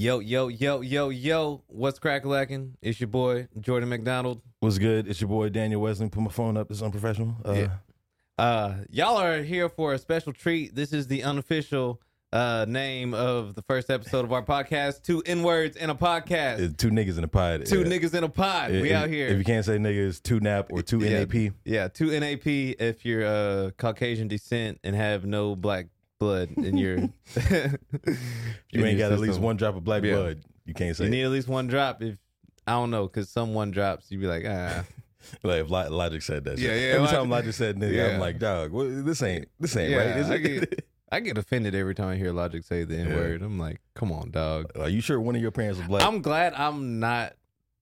[0.00, 1.64] Yo, yo, yo, yo, yo.
[1.66, 2.76] What's crack lacking?
[2.80, 4.40] It's your boy, Jordan McDonald.
[4.60, 5.08] What's good?
[5.08, 6.08] It's your boy Daniel Wesley.
[6.08, 6.70] Put my phone up.
[6.70, 7.34] It's unprofessional.
[7.44, 7.68] Uh, Yeah.
[8.38, 10.72] Uh, y'all are here for a special treat.
[10.72, 12.00] This is the unofficial
[12.32, 16.60] uh, name of the first episode of our podcast, Two N Words in a Podcast.
[16.60, 17.66] it's two niggas in a pod.
[17.66, 17.86] Two Yeah.
[17.86, 18.70] niggas in a pod.
[18.70, 19.26] We out here.
[19.26, 21.24] If you can't say niggas, two nap or two Yeah.
[21.24, 21.54] NAP.
[21.64, 22.46] Yeah, two NAP
[22.78, 25.86] if you're uh, Caucasian descent and have no black
[26.18, 26.98] blood in your.
[28.70, 30.14] You ain't got at least one drop of black Yeah.
[30.14, 30.42] blood.
[30.66, 31.04] You can't say.
[31.04, 32.02] You need at least one drop.
[32.02, 32.18] If
[32.66, 34.84] I don't know, because some one drops, you'd be like, ah,
[35.42, 36.58] like if Logic said that.
[36.58, 36.80] Yeah, shit.
[36.82, 38.06] yeah, Every Logic- time Logic said nigga, Yeah.
[38.08, 40.16] I'm like, dog, what, this ain't this ain't Yeah, right.
[40.18, 40.42] Is I it?
[40.70, 43.40] get- I get offended every time I hear Logic say the N word.
[43.40, 44.70] I'm like, come on, dog.
[44.78, 46.02] Are you sure one of your parents was black?
[46.02, 47.32] I'm glad I'm not.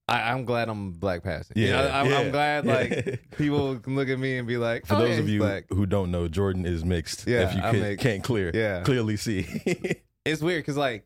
[0.09, 1.57] I, I'm glad I'm black passing.
[1.57, 2.73] You know, Yeah, I'm, I'm yeah, glad yeah.
[2.75, 5.39] like people can look at me and be like, For oh, those yeah, of you
[5.39, 5.65] black.
[5.69, 7.27] who don't know, Jordan is mixed.
[7.27, 8.81] Yeah, if you can, can't clear, Yeah.
[8.83, 9.45] clearly see.
[10.25, 11.05] It's weird because like,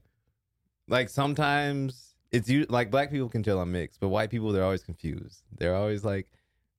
[0.87, 4.63] like sometimes it's you like black people can tell I'm mixed, but white people they're
[4.63, 5.43] always confused.
[5.59, 6.27] They're always like,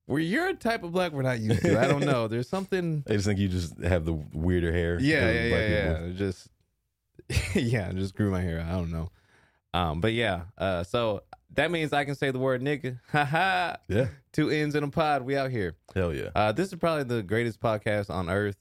[0.08, 2.26] "Well, you're a type of black we're not used to." I don't know.
[2.26, 3.04] There's something.
[3.08, 4.98] I just think you just have the weirder hair.
[5.00, 6.08] Yeah, yeah, yeah, people.
[6.08, 6.12] yeah.
[6.16, 6.48] Just
[7.54, 8.60] yeah, I just grew my hair.
[8.60, 9.10] I don't know.
[9.72, 10.42] Um, but yeah.
[10.58, 11.22] Uh, so
[11.54, 12.98] that means I can say the word nigga.
[13.12, 13.76] Ha ha.
[13.88, 14.08] Yeah.
[14.32, 15.22] Two ends in a pod.
[15.22, 15.74] We out here.
[15.94, 16.30] Hell yeah.
[16.34, 18.56] Uh, this is probably the greatest podcast on earth.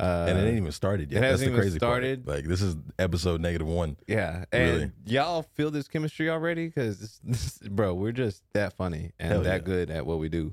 [0.00, 1.22] Uh, and it ain't even started yet.
[1.22, 2.24] it hasn't That's the even crazy started.
[2.26, 2.36] part.
[2.38, 3.96] Like this is episode negative one.
[4.08, 4.90] yeah, and Really?
[5.06, 6.66] y'all feel this chemistry already?
[6.66, 7.20] Because,
[7.70, 9.58] bro, we're just that funny and Hell that yeah.
[9.66, 10.52] good at what we do.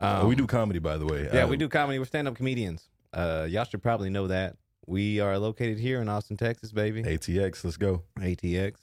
[0.00, 1.28] Um, we do comedy, by the way.
[1.30, 1.98] Yeah, Uh, we do comedy.
[1.98, 2.88] We're stand up comedians.
[3.12, 4.56] Uh, y'all should probably know that.
[4.86, 7.02] We are located here in Austin, Texas, baby.
[7.02, 7.64] ATX.
[7.64, 8.02] Let's go.
[8.18, 8.76] ATX.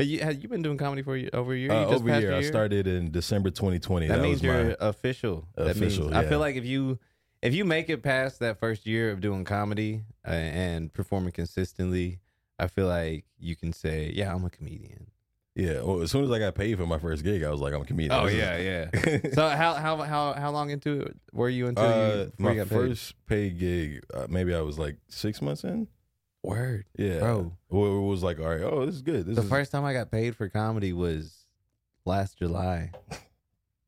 [0.00, 1.70] Have you, have you been doing comedy for a year- over a year?
[1.70, 2.42] Uh, You just over a I year?
[2.42, 4.06] started in December 2020.
[4.08, 5.46] That, That, means was you're official.
[5.56, 6.98] That Official, means, I feel like if you
[7.42, 12.18] if you make it past that first year of doing comedy uh, and performing consistently,
[12.58, 15.06] I feel like you can say, "Yeah, I'm a comedian."
[15.54, 15.82] yeah.
[15.82, 17.82] Well, as soon as I got paid for my first gig, I was like, I'm
[17.82, 18.18] a comedian.
[18.18, 18.56] Oh yeah,
[19.02, 19.18] yeah.
[19.34, 22.56] so how how how how long into it were you until uh, you, my you
[22.60, 22.74] got paid?
[22.76, 25.88] first paid gig, uh, maybe I was like six months in.
[26.42, 27.52] Word, Yeah, bro?
[27.68, 29.26] Well, it was like, all right, oh, this is good.
[29.26, 31.44] This The is first time I got paid for comedy was
[32.04, 32.92] last July,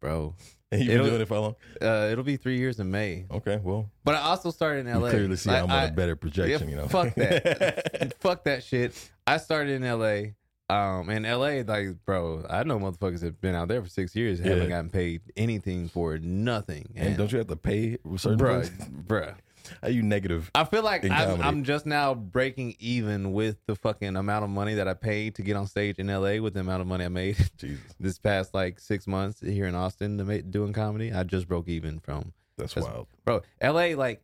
[0.01, 0.35] bro.
[0.71, 1.57] And you've been it'll- doing it for how long?
[1.81, 3.27] Uh, it'll be three years in May.
[3.31, 5.11] Okay, well, But I also started in you LA.
[5.11, 6.69] clearly see Like, I'm on a better projection.
[6.69, 8.15] Yeah, you know, fuck that.
[8.21, 9.11] fuck that shit.
[9.27, 10.33] I started in LA.
[10.71, 14.39] Um, in LA, like, bro, I know motherfuckers have been out there for six years
[14.41, 16.95] and haven't gotten paid anything for nothing.
[16.97, 18.89] and don't you have to pay certain bruh, things?
[19.07, 19.35] bruh.
[19.83, 20.51] Are you negative?
[20.55, 21.41] I feel like I'm.
[21.43, 25.43] I'm just now breaking even with the fucking amount of money that I paid to
[25.43, 28.55] get on stage in LA with the amount of money I made Jesus, this past
[28.55, 31.13] like six months here in Austin to make, doing comedy.
[31.13, 33.07] I just broke even from that's That's- wild.
[33.25, 34.23] bro la like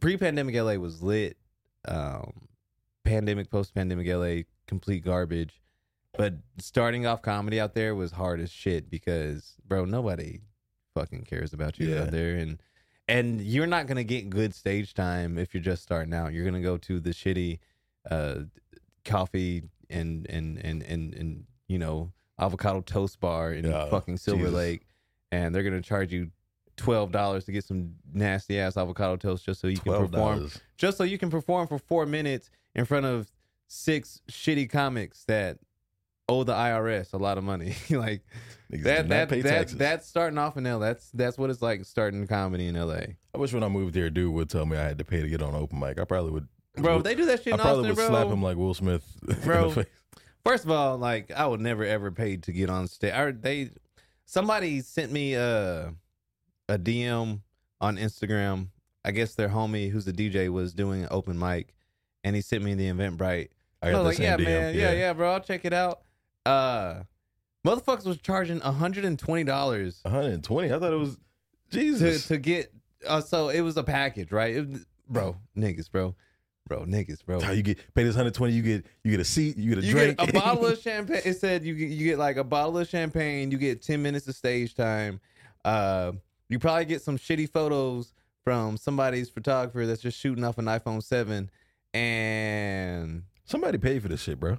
[0.00, 1.36] pre-pandemic la was lit
[1.86, 2.32] um
[3.04, 5.60] pandemic post-pandemic la complete garbage
[6.16, 10.40] but starting off comedy out there was hard as shit because bro nobody
[10.94, 12.02] fucking cares about you Yeah.
[12.02, 12.58] out there and
[13.12, 16.32] and you're not gonna get good stage time if you're just starting out.
[16.32, 17.58] You're gonna go to the shitty
[18.10, 18.40] uh
[19.04, 24.44] coffee and and and and, and you know avocado toast bar in Yeah, fucking silver
[24.44, 24.54] Jesus.
[24.54, 24.86] lake
[25.30, 26.30] and they're gonna charge you
[26.76, 30.96] twelve dollars to get some nasty ass avocado toast just so you can perform just
[30.98, 33.30] so you can perform for four minutes in front of
[33.68, 35.58] six shitty comics that
[36.32, 37.74] owe the IRS a lot of money.
[37.90, 38.22] like
[38.72, 39.76] Niggas that that taxes.
[39.78, 40.78] that's starting off in LA.
[40.78, 43.00] That's that's what it's like starting comedy in LA.
[43.34, 45.28] I wish when I moved here, dude would tell me I had to pay to
[45.28, 45.98] get on open mic.
[46.00, 46.48] I probably would.
[46.76, 48.08] Bro, would- they do that shit I probably Austin, would bro.
[48.08, 49.04] slap him like Will Smith.
[49.22, 49.74] the Bro.
[50.44, 53.12] First of all, like I would never ever pay to get on stage.
[53.12, 53.70] I, they
[54.24, 55.94] somebody sent me a
[56.68, 57.40] a DM
[57.80, 58.68] on Instagram.
[59.04, 61.74] I guess their homie who's a DJ was doing an open mic,
[62.24, 63.48] and he sent me the Eventbrite.
[63.82, 64.44] I I got was the like, yeah, DM.
[64.44, 64.92] man, yeah.
[64.92, 66.02] yeah, bro, I'll check it out.
[66.46, 67.02] Uh,
[67.66, 70.72] motherfuckers was charging hundred and twenty dollars 120.
[70.72, 71.16] I thought it was
[71.70, 72.26] to Jesus.
[72.28, 72.72] to get.
[73.06, 74.56] Uh, so it was a package, right?
[74.56, 74.68] It,
[75.08, 76.14] bro, niggas, bro,
[76.68, 77.40] bro, niggas, bro.
[77.40, 78.52] How you get pay this 120?
[78.52, 79.56] You get you get a seat.
[79.56, 80.18] You get a You drink.
[80.18, 81.22] get a bottle of champagne.
[81.24, 83.50] It said you get, you get like a bottle of champagne.
[83.50, 85.20] You get ten minutes of stage time.
[85.64, 86.12] Uh,
[86.48, 88.12] you probably get some shitty photos
[88.44, 91.48] from somebody's photographer that's just shooting off an iPhone seven.
[91.94, 94.56] And Somebody paid for this shit, bro.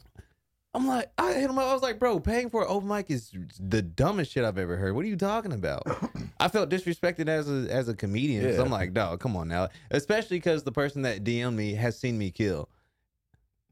[0.76, 1.68] I'm like, I hit him up.
[1.68, 4.76] I was like, bro, paying for an open mic is the dumbest shit I've ever
[4.76, 4.96] heard.
[4.96, 5.84] What are you talking about?
[6.40, 8.44] I felt disrespected as a as a comedian.
[8.44, 8.62] Yeah.
[8.62, 9.70] I'm like, dog, come on now.
[9.92, 12.70] Especially because the person that DM'd me has seen me kill,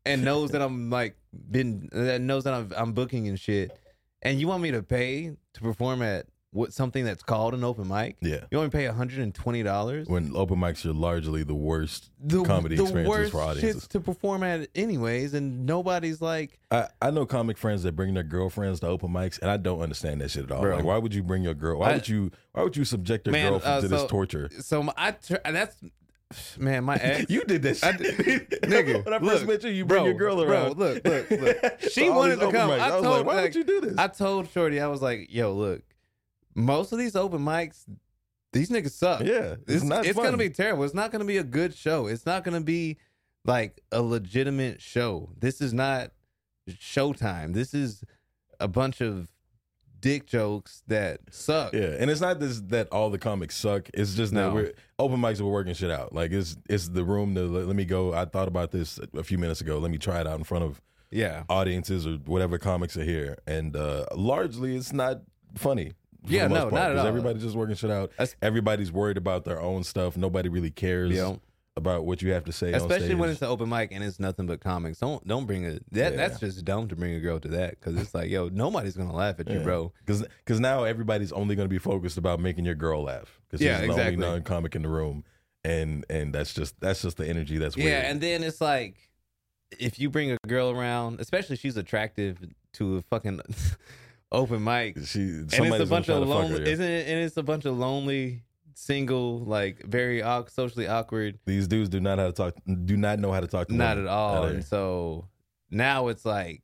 [0.05, 1.17] and knows that I'm like
[1.49, 3.77] been that knows that I'm I'm booking and shit.
[4.21, 7.87] And you want me to pay to perform at what something that's called an open
[7.87, 8.17] mic.
[8.21, 8.41] Yeah.
[8.51, 10.07] You only pay hundred and twenty dollars.
[10.07, 13.85] When open mics are largely the worst The comedy the experiences worst for audiences.
[13.85, 18.13] shits to perform at anyways, and nobody's like, I, I know comic friends that bring
[18.13, 20.61] their girlfriends to open mics, and I don't understand that shit at all.
[20.61, 20.75] Bro.
[20.75, 21.79] Like, why would you bring your girl?
[21.79, 22.31] Why I- would you?
[22.51, 24.49] Why would you subject your Man, girlfriend uh, to this torture?
[24.59, 25.15] so my, I
[25.51, 25.75] that's
[26.57, 27.29] man, my ex.
[27.29, 29.99] You did that I shit, did- nigga, When I first look, met you, you bro,
[29.99, 30.77] bring your girl bro, around.
[30.77, 31.81] look, look, look.
[31.91, 32.71] She all wanted to come.
[32.71, 32.79] mics.
[32.81, 33.97] I I was told- like, why like, would you do this?
[33.97, 35.81] I told Shorty, I was like, yo, look,
[36.55, 37.83] most of these open mics,
[38.53, 39.21] these niggas suck.
[39.21, 40.05] yeah, it's, It's, not.
[40.05, 40.25] it's fun.
[40.25, 40.83] gonna be terrible.
[40.83, 42.07] It's not gonna be a good show.
[42.07, 42.97] It's not gonna be
[43.45, 45.29] like a legitimate show.
[45.39, 46.11] This is not
[46.69, 47.53] Showtime.
[47.53, 48.03] This is
[48.59, 49.29] a bunch of
[49.99, 51.73] dick jokes that suck.
[51.73, 53.89] Yeah, and it's not this that all the comics suck.
[53.93, 54.53] It's just that No.
[54.53, 55.41] we're open mics.
[55.41, 56.13] We're working shit out.
[56.13, 58.13] Like it's it's the room to let, let me go.
[58.13, 59.79] I thought about this a few minutes ago.
[59.79, 61.43] Let me try it out in front of Yeah.
[61.49, 63.37] audiences or whatever comics are here.
[63.47, 65.21] And uh largely, it's not
[65.55, 65.93] funny.
[66.27, 67.07] Yeah, no, part, not at all.
[67.07, 68.11] Everybody's just working shit out.
[68.11, 70.15] That's- Everybody's worried about their own stuff.
[70.17, 71.39] Nobody really cares know,
[71.75, 72.73] about what you have to say.
[72.73, 74.99] especially when it's an open mic and it's nothing but comics.
[74.99, 75.81] Don't don't bring a that.
[75.91, 76.09] Yeah.
[76.11, 79.15] That's just dumb to bring a girl to that because it's like, yo, nobody's gonna
[79.15, 79.63] laugh at you, Yeah.
[79.63, 79.93] bro.
[80.05, 83.39] Because because now everybody's only going to be focused about making your girl laugh.
[83.49, 85.23] Because Yeah, she's the only non-comic in the room,
[85.63, 87.89] and and that's just that's just the energy that's weird.
[87.89, 88.95] Yeah, and then it's like
[89.79, 92.37] if you bring a girl around, especially she's attractive
[92.73, 93.39] to a fucking
[94.31, 96.67] open mic, she and it's a bunch of fuck her, lonely, yeah.
[96.73, 97.07] isn't it?
[97.07, 98.43] And it's a bunch of lonely,
[98.73, 101.39] single, like very awk- socially awkward.
[101.45, 102.55] These dudes do not how to talk.
[102.85, 104.37] Do not know how to talk to Not women at all.
[104.37, 104.43] all.
[104.45, 105.27] And so
[105.69, 106.61] now it's like,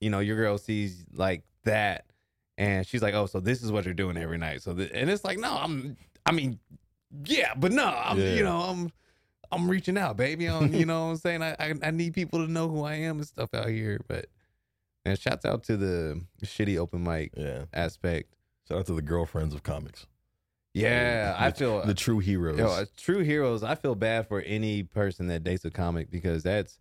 [0.00, 2.04] you know, your girl sees like that,
[2.58, 5.10] and she's like, "Oh, so this is what you're doing every night." So, th- and
[5.10, 6.58] it's like, no, I'm, I mean,
[7.24, 8.34] yeah, but no, I'm, Yeah.
[8.34, 8.90] you know, I'm,
[9.52, 10.46] I'm reaching out, baby.
[10.46, 12.94] I'm, you know, what I'm saying, I, I, I need people to know who I
[12.94, 14.00] am and stuff out here.
[14.08, 14.26] But,
[15.06, 17.64] and shouts out to the shitty open mic Yeah.
[17.72, 18.34] aspect.
[18.68, 20.06] Shout out to the girlfriends of comics.
[20.74, 22.58] Yeah, The- I feel the true heroes.
[22.58, 23.62] Yo, true heroes.
[23.62, 26.78] I feel bad for any person that dates a comic because that's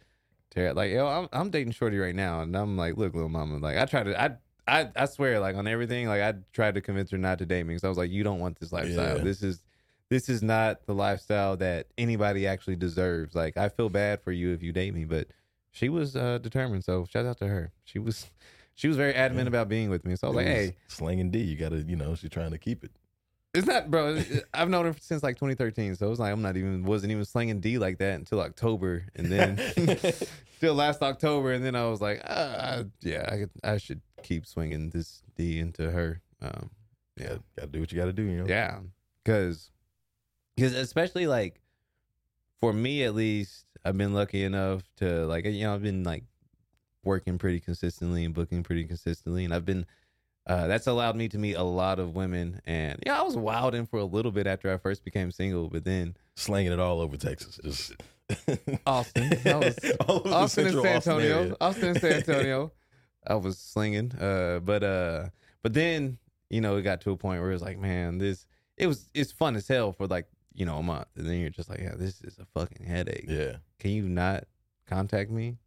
[0.49, 0.75] terrible.
[0.81, 3.77] Like, yo, I'm, I'm dating Shorty right now, and I'm like, look, little mama, like,
[3.77, 4.35] I try to, I,
[4.67, 7.63] I, I swear, like on everything, like I tried to convince her not to date
[7.63, 9.17] me because I was like, you don't want this lifestyle.
[9.17, 9.23] Yeah.
[9.23, 9.63] This is,
[10.09, 13.33] this is not the lifestyle that anybody actually deserves.
[13.35, 15.27] Like, I feel bad for you if you date me, but
[15.75, 16.83] she was uh, determined.
[16.85, 17.71] So shout out to her.
[17.83, 18.27] She was,
[18.75, 19.49] she was very adamant Yeah.
[19.49, 20.15] about being with me.
[20.15, 21.39] So I was It like, was hey, slanging D.
[21.39, 22.91] You got to, you know, she's trying to keep it.
[23.53, 24.21] it's not, bro.
[24.53, 27.25] I've known her since like 2013, so it was like I'm not even wasn't even
[27.25, 29.59] slinging D like that until October, and then
[30.59, 34.45] till last October, and then I was like, uh, yeah, I could, I should keep
[34.45, 36.21] swinging this D into her.
[36.41, 36.69] Um,
[37.17, 38.23] Yeah, got to do what you got to do.
[38.23, 38.47] You know.
[38.47, 38.79] yeah,
[39.23, 39.71] because
[40.55, 41.59] because especially like
[42.61, 46.23] for me at least, I've been lucky enough to like you know I've been like
[47.03, 49.85] working pretty consistently and booking pretty consistently, and I've been
[50.47, 52.61] uh, that's allowed me to meet a lot of women.
[52.65, 55.85] And yeah, I was wilding for a little bit after I first became single, but
[55.85, 57.59] then slanging it all over Texas.
[57.63, 57.93] Just
[58.85, 61.55] Austin, that was all over Austin and San Antonio, area.
[61.61, 62.71] Austin and San Antonio,
[63.25, 64.11] I was slinging.
[64.19, 65.25] Uh, but uh,
[65.63, 66.17] but then
[66.49, 68.45] you know it got to a point where it was like, man, this
[68.77, 71.49] it was it's fun as hell for like you know a month, and then you're
[71.49, 73.25] just like, yeah, this is a fucking headache.
[73.27, 74.45] Yeah, Can you not
[74.87, 75.57] contact me?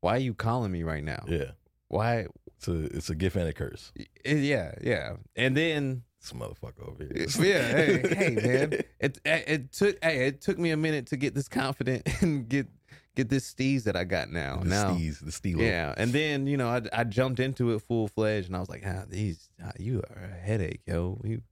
[0.00, 1.24] Why are you calling me right now?
[1.28, 1.52] yeah.
[1.88, 2.26] Why?
[2.56, 3.92] It's a it's a gift and a curse.
[4.24, 5.16] Yeah, yeah.
[5.36, 7.26] And then This motherfucker over here.
[7.46, 8.72] yeah, hey, hey, man.
[9.00, 12.48] It, it it took hey, it took me a minute to get this confident and
[12.48, 12.66] get
[13.14, 14.56] get this steez that I got now.
[14.56, 15.60] the now, steez, the steelo.
[15.60, 15.94] yeah.
[15.96, 18.82] And then you know I I jumped into it full fledged, and I was like,
[18.86, 21.20] ah, these ah, you are a headache, yo.
[21.22, 21.42] You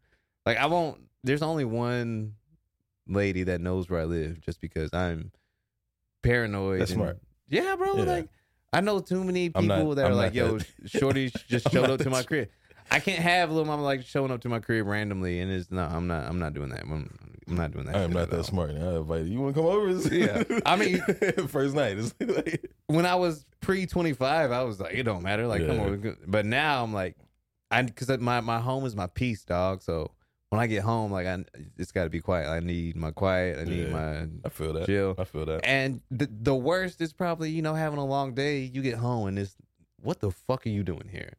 [0.47, 0.99] like I won't.
[1.23, 2.35] There's only one
[3.09, 5.33] lady that knows where I live, just because I'm
[6.23, 6.81] paranoid.
[6.81, 7.19] That's and- smart.
[7.49, 7.97] Yeah, bro.
[7.99, 8.05] Yeah.
[8.05, 8.29] Like
[8.73, 11.71] I know too many people not- that are I'm like, not yo, that- Shorty just
[11.71, 12.49] showed up to my crib.
[12.91, 15.83] I can't have little mama like showing up to my crib randomly, and it's no,
[15.83, 16.83] I'm not, I'm not doing that.
[16.83, 17.09] I'm,
[17.49, 17.97] I'm not doing that.
[17.97, 18.43] I am not that all.
[18.45, 18.71] smart.
[18.71, 19.33] I invite you.
[19.33, 19.91] You want to come over?
[20.15, 20.43] Yeah.
[20.67, 21.01] I mean-
[21.49, 21.97] first night.
[22.21, 25.47] Like, When I was pre 25, I was like, it don't matter.
[25.47, 25.83] Like, come Yeah.
[25.85, 26.17] on.
[26.27, 27.17] But now I'm like,
[27.71, 29.83] I because my my home is my peace, dog.
[29.83, 30.11] So
[30.53, 31.45] when I get home, like, I
[31.79, 32.47] it's got to be quiet.
[32.49, 33.59] I need my quiet.
[33.59, 33.93] I need Yeah.
[33.93, 34.85] my I feel that.
[34.85, 35.15] Chill.
[35.19, 35.65] I feel that.
[35.65, 38.59] And the the worst is probably you know having a long day.
[38.61, 39.57] You get home and it's
[40.03, 41.33] what the fuck are you doing here?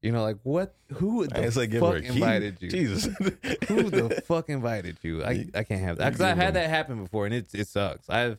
[0.00, 0.74] You know, like what?
[0.94, 2.70] Who the It's like fuck invited you?
[2.70, 3.14] Jesus.
[3.68, 5.22] Who the fuck invited you?
[5.22, 8.08] I I can't have that because I've had that happen before and it it sucks.
[8.08, 8.38] I've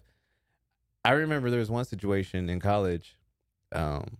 [1.05, 3.17] I remember there was one situation in college.
[3.72, 4.17] Um,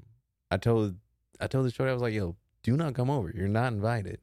[0.52, 0.96] I told
[1.40, 3.32] I told the shorty I was like, "Yo, do not come over.
[3.36, 4.20] You're not invited."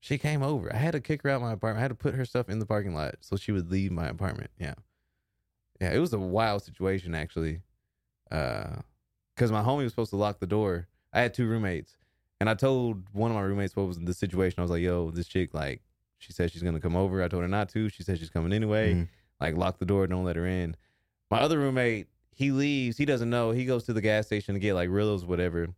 [0.00, 0.72] She came over.
[0.74, 1.78] I had to kick her out of my apartment.
[1.78, 4.06] I had to put her stuff in the parking lot so she would leave my
[4.08, 4.50] apartment.
[4.58, 4.74] Yeah,
[5.80, 5.92] yeah.
[5.92, 7.60] It was a wild situation actually,
[8.28, 10.88] because my homie was supposed to lock the door.
[11.12, 11.96] I had two roommates,
[12.40, 14.60] And I told one of my roommates what was the situation.
[14.60, 15.82] I was like, "Yo, this chick like
[16.18, 17.22] she said she's gonna come over.
[17.22, 17.88] I told her not to.
[17.90, 18.94] She said she's coming anyway.
[18.94, 19.08] Mhm.
[19.40, 20.76] Like lock the door, don't let her in."
[21.30, 22.96] My other roommate, he leaves.
[22.96, 23.50] He doesn't know.
[23.50, 25.68] He goes to the gas station to get like Rillos, whatever.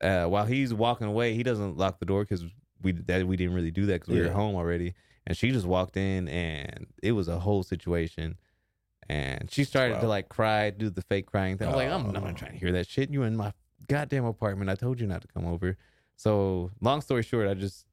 [0.00, 2.44] Uh, while he's walking away, he doesn't lock the door because
[2.82, 4.94] we that we didn't really do that because we were home already.
[5.26, 8.36] And she just walked in, and it was a whole situation.
[9.08, 11.68] And she started to like cry, do the fake crying thing.
[11.68, 12.20] I'm like, I'm, I'm Oh.
[12.20, 13.10] not trying to hear that shit.
[13.10, 13.52] You in my
[13.88, 14.70] goddamn apartment.
[14.70, 15.76] I told you not to come over.
[16.16, 17.86] So long story short, I just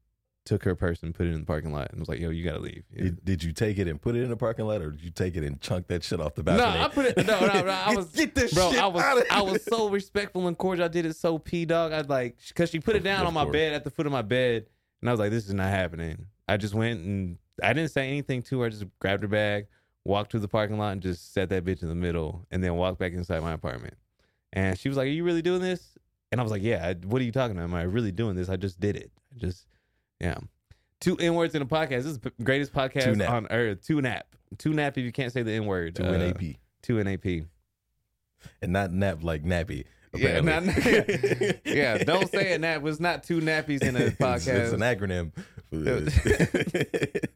[0.46, 2.44] took her purse and put it in the parking lot and was like, "Yo, you
[2.44, 3.04] gotta leave." Yeah.
[3.04, 5.10] Did, did you take it and put it in the parking lot, or did you
[5.12, 6.58] take it and chunk that shit off the back?
[6.58, 6.84] No, balcony?
[6.84, 7.28] I put it.
[7.28, 7.72] No, no, no.
[7.72, 8.72] I was, get this bro.
[8.72, 10.86] shit I was, out of I was so respectful and cordial.
[10.86, 11.92] I did it so p dog.
[11.94, 13.54] I was like because she put it down Of on my course.
[13.54, 14.68] bed at the foot of my bed,
[15.02, 18.08] and I was like, "This is not happening." I just went and I didn't say
[18.08, 18.68] anything to her.
[18.68, 19.68] I just grabbed her bag,
[20.06, 22.76] walked to the parking lot, and just set that bitch in the middle, and then
[22.76, 23.96] walked back inside my apartment.
[24.54, 25.98] And she was like, "Are you really doing this?"
[26.32, 27.66] And I was like, "Yeah." What are you talking about?
[27.66, 28.50] Am I really doing this?
[28.50, 29.12] I just did it.
[29.36, 29.68] I just,
[30.20, 30.38] yeah.
[31.00, 31.90] Two N words in a podcast.
[31.90, 33.86] This is the greatest podcast on earth.
[33.86, 34.26] Two nap.
[34.58, 35.96] Two nap if you can't say the N word.
[35.96, 37.26] to Uh, an Two NAP.
[38.62, 39.86] and not nap like nappy.
[40.18, 40.64] Yeah, not,
[41.66, 41.98] yeah.
[42.04, 42.62] Don't say it.
[42.62, 44.72] Nap was not two nappies in a It's- podcast.
[44.72, 45.32] It's, an acronym.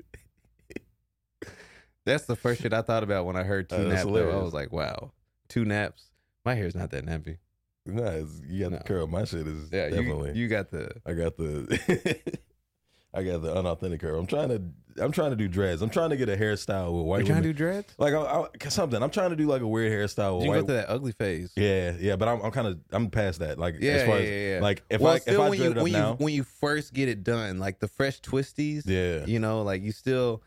[2.06, 4.18] That's the first shit I thought about when I heard two oh, that's naps.
[4.18, 4.40] though.
[4.40, 5.12] I was like, wow,
[5.50, 6.10] two naps.
[6.44, 7.38] My hair's not that nappy.
[7.86, 8.78] nah, it's, you got No.
[8.80, 9.08] the curl.
[9.08, 10.30] My shit is Yeah, definitely.
[10.32, 10.92] you, you got the.
[11.06, 12.20] I got the.
[13.14, 14.20] I got the unauthentic curl.
[14.20, 14.62] I'm trying to.
[15.02, 15.82] I'm trying to do dreads.
[15.82, 17.44] I'm trying to get a hairstyle with white You trying women.
[17.44, 17.94] to do dreads?
[17.98, 19.02] like I, I, something.
[19.02, 20.60] I'm trying to do like a weird hairstyle with You white.
[20.62, 21.52] go through that ugly phase.
[21.56, 23.58] yeah, yeah, but I'm, I'm kind of I'm past that.
[23.58, 25.60] Like Yeah, as far yeah, as yeah, like if well, I if I when dread
[25.60, 28.20] you it up when now, you when you first get it done, like the fresh
[28.22, 28.84] twisties.
[28.86, 30.44] yeah, You know, like you still.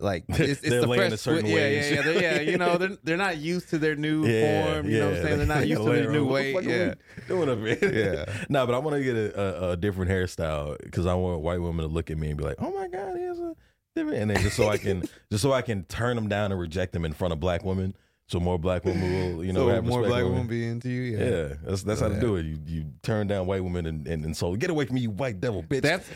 [0.00, 2.40] Like it's, it's the fresh twi- yeah, yeah, yeah, yeah.
[2.40, 4.90] You know, they're they're not used to their new yeah, form.
[4.90, 5.38] You know what I'm saying?
[5.38, 6.62] They're not used to their new weight.
[6.64, 6.94] Yeah,
[7.28, 8.26] doing up here?
[8.26, 8.44] Yeah.
[8.48, 11.60] no, but I want to get a, a, a different hairstyle because I want white
[11.60, 13.54] women to look at me and be like, "Oh my god, he has a
[13.94, 16.60] different," and then just so I can just so I can turn them down and
[16.60, 17.94] reject them in front of black women,
[18.26, 21.16] so more black women will you know so more black women be into you.
[21.16, 22.46] Yeah, yeah that's that's how to do it.
[22.46, 25.10] You you turn down white women and and, and so get away from me, you
[25.10, 25.82] white devil bitch.
[25.82, 26.08] That's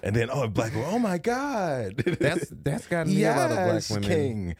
[0.02, 3.56] and then oh black women, oh my god, that's that's gotten me a lot of
[3.56, 4.02] black women.
[4.02, 4.56] king.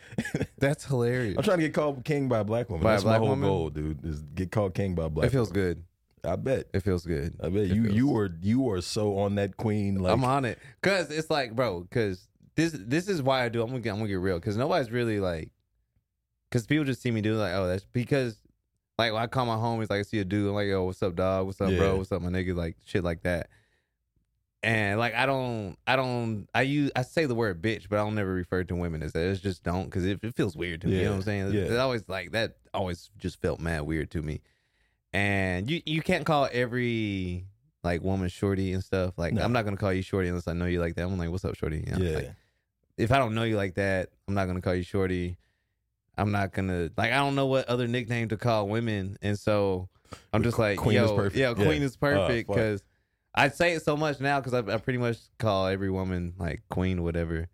[0.58, 1.36] That's hilarious.
[1.38, 2.84] I'm trying to get called king by a black woman.
[2.84, 3.48] By that's black my whole woman?
[3.48, 4.04] goal, dude.
[4.04, 5.26] Is get called king by a black.
[5.26, 5.64] it feels woman.
[5.64, 5.84] good.
[6.26, 6.68] I bet.
[6.72, 7.34] It feels good.
[7.42, 9.96] I bet It you feels- you are you are so on that queen.
[9.96, 13.60] Like I'm on it because it's like, bro, because this this is why I do.
[13.60, 15.50] I'm gonna get, I'm gonna get real because nobody's really like,
[16.54, 18.38] because people just see me do like, oh, that's because
[18.96, 21.02] like when I call my homies, like I see a dude, I'm like, yo, what's
[21.02, 21.46] up, dog?
[21.46, 21.78] What's up, Yeah.
[21.78, 21.96] bro?
[21.96, 22.54] What's up, my nigga?
[22.54, 23.48] Like shit like that.
[24.62, 28.04] And like I don't, I don't, I use, I say the word bitch, but I
[28.04, 29.26] don't never refer to women as that.
[29.26, 30.98] It's just don't because it, it feels weird to me.
[30.98, 31.52] You know what I'm saying?
[31.52, 31.62] Yeah.
[31.62, 32.54] It always like that.
[32.72, 34.40] Always just felt mad weird to me.
[35.12, 37.46] And you you can't call every
[37.82, 39.14] like woman shorty and stuff.
[39.18, 39.42] Like No.
[39.42, 41.02] I'm not gonna call you shorty unless I know you like that.
[41.02, 41.82] I'm like, what's up, shorty?
[41.84, 42.16] You know, yeah.
[42.16, 42.32] like,
[42.96, 45.36] if I don't know you like that, I'm not gonna call you shorty.
[46.16, 49.88] I'm not gonna like I don't know what other nickname to call women, and so
[50.32, 51.36] I'm just like, Queen yo, is perfect.
[51.36, 51.86] yeah, queen Yeah.
[51.86, 52.56] is perfect Oh, fuck.
[52.62, 52.82] because
[53.34, 56.62] I say it so much now because I, I pretty much call every woman like
[56.70, 57.48] queen or whatever.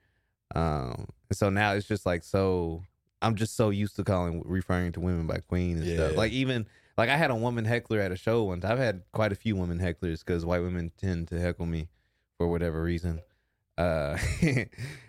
[0.55, 2.83] Um, and so now it's just like so.
[3.23, 6.17] I'm just so used to calling referring to women by queen and stuff.
[6.17, 6.67] Like even
[6.99, 8.65] like I had a woman heckler at a show once.
[8.65, 11.89] I've had quite a few women hecklers because white women tend to heckle me
[12.37, 13.21] for whatever reason.
[13.79, 14.19] Uh,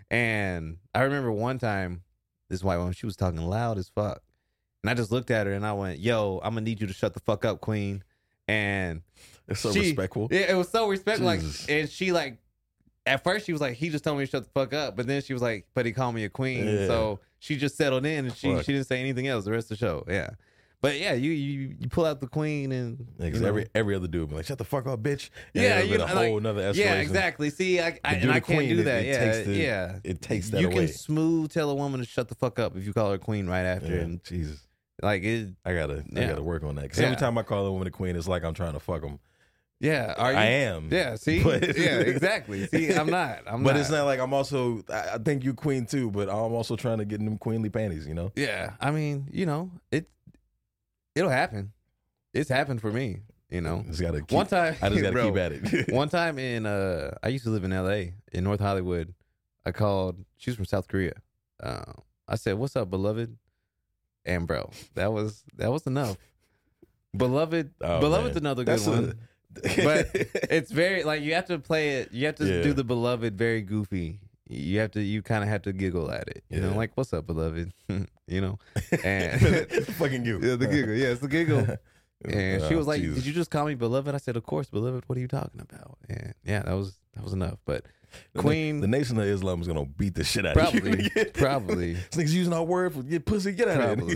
[0.10, 2.03] and I remember one time
[2.51, 4.22] this white woman she was talking loud as fuck,
[4.84, 6.93] and I just looked at her and I went, "Yo, I'm gonna need you to
[6.93, 8.03] shut the fuck up, queen."
[8.48, 9.01] And
[9.48, 10.27] It's so she- respectful.
[10.29, 11.25] yeah, it was so respectful.
[11.25, 12.38] Like, and she like,
[13.05, 15.08] at first she was like, he just told me to shut the fuck up, but
[15.08, 16.88] then she was like, but he called me a queen, Yeah.
[16.88, 18.65] so she just settled in and she Fuck.
[18.65, 20.03] she didn't say anything else the rest of the show.
[20.08, 20.31] Yeah,
[20.81, 23.47] but yeah, you you you pull out the queen and Yeah, 'cause you know.
[23.50, 25.95] every every other dude be like, "Shut the fuck up, bitch." And Yeah, you be
[25.95, 26.75] a know, like- whole nother escalation.
[26.77, 27.50] yeah, exactly.
[27.51, 29.03] See, I, I, and I can't do that.
[29.03, 30.00] it yeah, takes the- yeah.
[30.03, 30.75] It takes that you away.
[30.75, 33.47] can smooth tell a woman to shut the fuck up if you call her queen
[33.47, 34.65] right after, Yeah, and Jesus,
[35.03, 35.50] like it.
[35.65, 36.83] I gotta I gotta work on that.
[36.83, 37.05] Because Yeah.
[37.05, 39.19] every time I call a woman a queen, it's like I'm trying to fuck them.
[39.79, 40.38] Yeah, are you?
[40.38, 40.89] I am.
[40.91, 42.67] Yeah, see, But- yeah, exactly.
[42.67, 43.39] See, I'm not.
[43.47, 43.79] I'm but not.
[43.79, 44.83] it's not like I'm also.
[44.89, 47.69] I I think you queen too, but I'm also trying to get in them queenly
[47.69, 48.05] panties.
[48.07, 48.31] You know.
[48.35, 50.07] Yeah, I mean, you know, it
[51.15, 51.72] it'll happen.
[52.34, 53.20] It's happened for me.
[53.50, 55.91] You know, Just gotta keep, one time I just gotta bro, keep at it.
[55.94, 58.13] one time in uh, I used to live in L.A.
[58.32, 59.13] in North Hollywood.
[59.65, 60.24] I called.
[60.38, 61.13] She was from South Korea.
[61.62, 61.91] Uh,
[62.27, 63.38] I said, "What's up, beloved?"
[64.24, 66.15] And bro, that was that was enough.
[67.15, 68.44] Beloved, Oh, beloved's man.
[68.44, 69.20] another good That's a- one.
[69.84, 70.10] but
[70.50, 72.13] it's very like you have to play it.
[72.13, 72.63] You have to Yeah.
[72.63, 74.22] do the beloved very goofy.
[74.51, 75.01] You have to.
[75.01, 76.43] You kind of have to giggle at it.
[76.50, 77.72] You know, like "What's up, beloved?"
[78.27, 78.60] you know,
[79.03, 79.41] and
[79.98, 80.39] fucking you.
[80.41, 80.93] yeah, the giggle.
[80.96, 81.65] Yeah, it's the giggle.
[82.24, 83.15] And she Oh, was like, Jesus.
[83.17, 85.05] "Did you just call me beloved?" I said, "Of course, beloved.
[85.08, 87.58] What are you talking about?" And yeah, that was that was enough.
[87.65, 87.86] But
[88.38, 91.25] Queen, the Nation of Islam is gonna beat the shit out of probably, you.
[91.34, 93.53] probably, This nigga's using our word for get pussy.
[93.53, 94.08] Get out of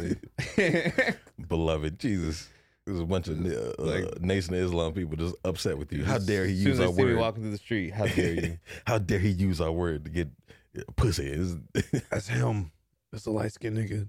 [0.56, 1.98] here, beloved.
[2.00, 2.50] Jesus,
[2.86, 6.04] there's a bunch of uh, Like- Nation of Islam people just upset with you.
[6.06, 7.20] How dare he use as our they see me word?
[7.20, 7.92] walking through the street?
[7.94, 8.58] How dare you?
[8.86, 10.30] How dare he use our word to get
[10.78, 11.36] uh, pussy?
[12.12, 12.72] That's him.
[13.12, 14.08] That's a light skinned nigga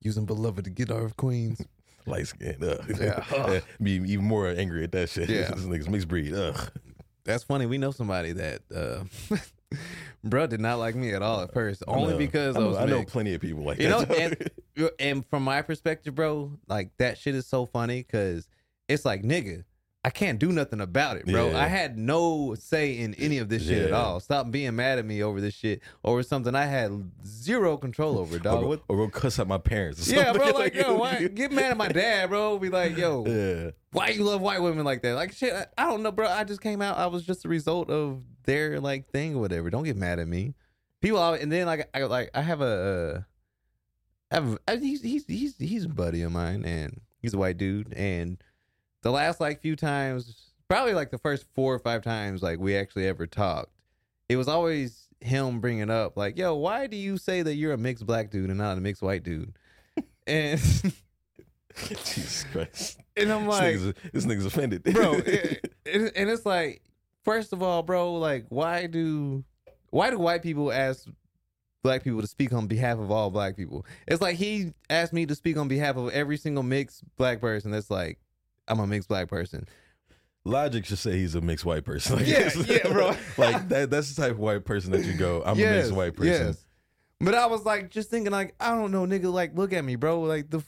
[0.00, 1.60] using beloved to get our queens.
[2.06, 2.56] light skin.
[2.62, 2.96] Ugh.
[3.00, 3.24] Yeah.
[3.34, 3.62] Ugh.
[3.82, 5.28] Be even more angry at that shit.
[5.28, 5.50] Yeah.
[5.50, 6.34] this nigga's mixed breed.
[6.34, 6.70] Ugh.
[7.24, 7.66] That's funny.
[7.66, 9.04] We know somebody that, uh,
[10.24, 12.86] bro, did not like me at all at first, only because I know, was I
[12.86, 14.50] know plenty of people like You know, and,
[14.98, 18.48] and from my perspective, bro, like that shit is so funny because
[18.88, 19.64] it's like, nigga,
[20.08, 21.50] I can't do nothing about it, bro.
[21.50, 21.58] Yeah.
[21.58, 24.20] I had no say in any of this shit at all.
[24.20, 28.36] Stop being mad at me over this shit, over something I had zero control over,
[28.36, 28.62] or, dog.
[28.62, 28.82] go, What?
[28.88, 30.10] or go cuss at my parents.
[30.10, 30.46] Or Yeah, bro.
[30.46, 30.54] something.
[30.62, 32.58] Like, yo, why get mad at my dad, bro?
[32.58, 33.70] Be like, yo, Yeah.
[33.92, 35.14] why you love white women like that?
[35.14, 36.26] Like, shit, I, I don't know, bro.
[36.26, 36.96] I just came out.
[36.96, 39.68] I was just a result of their like thing or whatever.
[39.68, 40.54] Don't get mad at me.
[41.02, 42.64] People, always, and then like, I like, I have a,
[43.18, 43.20] uh,
[44.30, 47.58] I have, I, he's he's he's he's a buddy of mine, and he's a white
[47.58, 47.92] dude.
[47.92, 48.42] And
[49.02, 52.76] the last like few times, probably like the first four or five times, like we
[52.76, 53.70] actually ever talked,
[54.28, 57.78] it was always him bringing up like, yo, why do you say that you're a
[57.78, 59.52] mixed black dude and not a mixed white dude?
[60.26, 60.60] And
[61.86, 62.98] Jesus Christ.
[63.16, 64.82] and I'm This like, nigga's, this nigga's offended.
[64.84, 66.82] bro it, it- and it's like
[67.24, 69.44] first of all bro like why do
[69.90, 71.06] why do white people ask
[71.82, 75.24] black people to speak on behalf of all black people it's like he asked me
[75.24, 78.18] to speak on behalf of every single mixed black person that's like
[78.68, 79.66] i'm a mixed black person
[80.44, 82.16] Logic should say he's a mixed white person.
[82.16, 83.14] Like, Yeah, yeah, bro.
[83.36, 83.90] like that.
[83.90, 85.42] That's the type of white person that you go.
[85.44, 86.32] I'm a mixed white person.
[86.46, 86.64] yes.
[87.20, 89.96] but i was like just thinking like i don't know nigga like look at me
[89.96, 90.62] bro like the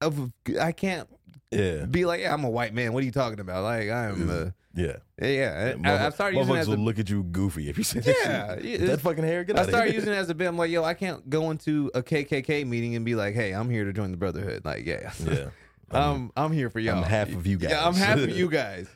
[0.00, 1.06] of i can't
[1.52, 4.28] Yeah, be like yeah i'm a white man what are you talking about like i'm
[4.30, 4.96] uh yeah.
[5.22, 7.84] yeah I, i've started using it as a will look at you goofy if you
[7.84, 8.64] say that Yeah, shit.
[8.80, 9.44] yeah, that fucking hair.
[9.44, 10.48] Get I out of started using it as a bit.
[10.48, 13.70] I'm like, yo, I can't go into a KKK meeting and be like, hey, I'm
[13.70, 14.64] here to join the brotherhood.
[14.64, 15.50] Like, yeah, Yeah.
[15.94, 16.98] Um, I'm here for y'all.
[16.98, 17.70] I'm half of you guys.
[17.70, 18.88] Yeah, I'm half of you guys.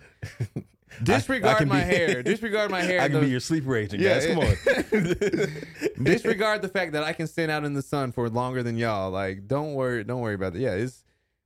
[1.03, 2.23] Disregard can my be- hair.
[2.25, 3.01] Disregard my hair.
[3.01, 4.27] I can be your sleeper agent, Yeah, guys.
[4.27, 5.95] Come on.
[6.05, 9.11] Disregard the fact that I can stand out in the sun for longer than y'all.
[9.11, 10.59] Like, don't worry, don't worry about that.
[10.61, 11.05] Yeah, it's,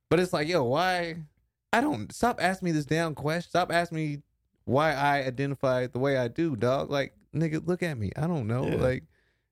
[0.09, 1.17] but it's like, yo, why?
[1.71, 3.49] I don't stop asking me this damn question.
[3.49, 4.21] Stop asking me
[4.65, 6.89] why I identify the way I do, dog.
[6.89, 8.11] Like, nigga, look at me.
[8.15, 8.67] I don't know.
[8.67, 8.75] Yeah.
[8.75, 9.03] Like,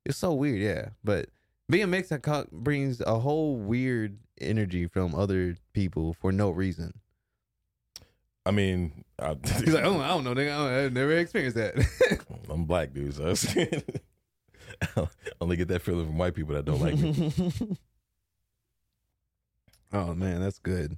[0.06, 0.60] it's so weird.
[0.60, 1.30] Yeah, but
[1.70, 2.12] being mixed
[2.52, 7.00] brings a whole weird energy from other people for no reason.
[8.46, 10.52] I mean, I, He's like, oh, I don't know, nigga.
[10.52, 11.76] I I've never experienced that.
[12.50, 13.14] I'm black, dude.
[13.14, 13.34] So
[14.98, 15.08] I
[15.40, 17.32] only get that feeling from white people that don't like me.
[19.94, 20.98] oh man, that's good.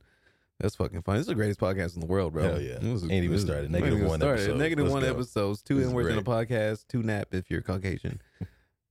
[0.60, 1.16] That's fucking fun.
[1.16, 2.44] This is the greatest podcast in the world, bro.
[2.44, 2.78] Hell yeah.
[2.80, 3.72] Is- Ain't even started.
[3.72, 4.44] Negative one started.
[4.44, 4.58] episode.
[4.60, 5.10] Negative one go.
[5.10, 5.62] episodes.
[5.62, 6.88] Two N words in a podcast.
[6.88, 8.22] Two nap if you're Caucasian.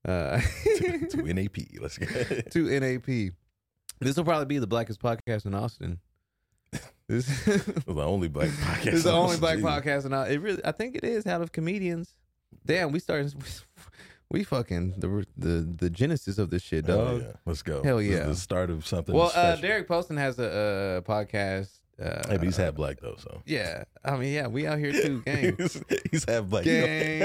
[0.07, 0.41] Uh,
[1.11, 1.57] to NAP.
[1.81, 3.33] Let's get two NAP.
[4.05, 5.99] This will probably be the blackest podcast in Austin.
[7.09, 8.85] This, the only black podcast.
[8.85, 10.35] This is the only black podcast in Austin.
[10.35, 12.15] It really, I think it is out of comedians.
[12.65, 13.35] Damn, we started.
[14.31, 17.21] We fucking the the the genesis of this shit, Hell dog.
[17.21, 17.33] yeah.
[17.45, 17.83] Let's go.
[17.83, 18.25] Hell This is yeah.
[18.25, 19.15] the start of something.
[19.15, 19.61] Well, uh, special.
[19.61, 21.81] Derek Poston has a, uh podcast.
[22.03, 24.93] Uh, Hey, but he's half black though, so Yeah, I mean, yeah, we out here
[24.93, 26.65] too, gang, he's, he's half black.
[26.65, 27.21] gang.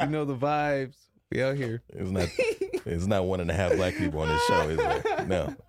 [0.00, 0.96] you know the vibes.
[1.30, 1.82] We out here.
[1.90, 2.28] It's not.
[2.86, 5.28] It's not one and a half black people on this show, is it?
[5.28, 5.54] No.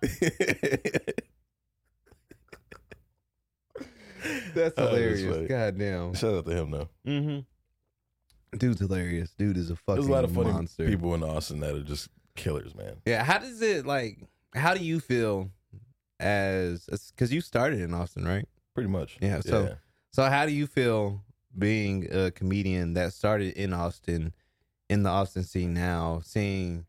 [4.54, 5.22] That's Oh, hilarious.
[5.34, 5.46] funny.
[5.48, 6.14] God damn.
[6.14, 6.88] Shout out to him though.
[7.06, 8.58] Mm-hmm.
[8.58, 9.30] Dude's hilarious.
[9.38, 10.86] Dude is a fucking There's a lot of funny monster.
[10.86, 12.96] people in Austin that are just killers, man.
[13.06, 13.22] Yeah.
[13.24, 14.18] How does it like?
[14.54, 15.50] How do you feel
[16.18, 16.86] as?
[17.14, 18.46] Because you started in Austin, right?
[18.74, 19.18] Pretty much.
[19.20, 19.76] Yeah, so-
[20.12, 21.22] So how do you feel
[21.56, 24.32] being a comedian that started in Austin,
[24.90, 26.84] in the Austin scene now, seeing,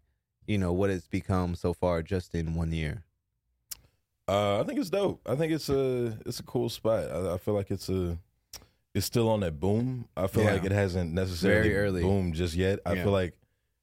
[0.48, 3.04] you know, what it's become so far just in one year?
[4.28, 5.22] Uh, I think it's dope.
[5.26, 7.12] I think it's a it's a cool spot.
[7.12, 8.18] I, I feel like it's a
[8.94, 10.08] it's still on that boom.
[10.18, 10.54] I feel Yeah.
[10.54, 12.02] like it hasn't necessarily Very early.
[12.02, 12.80] boomed just yet.
[12.86, 13.04] I Yeah.
[13.04, 13.34] feel like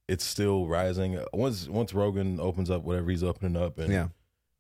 [0.08, 1.18] it's still rising.
[1.32, 4.08] Once once Rogan opens up whatever he's opening up, and Yeah.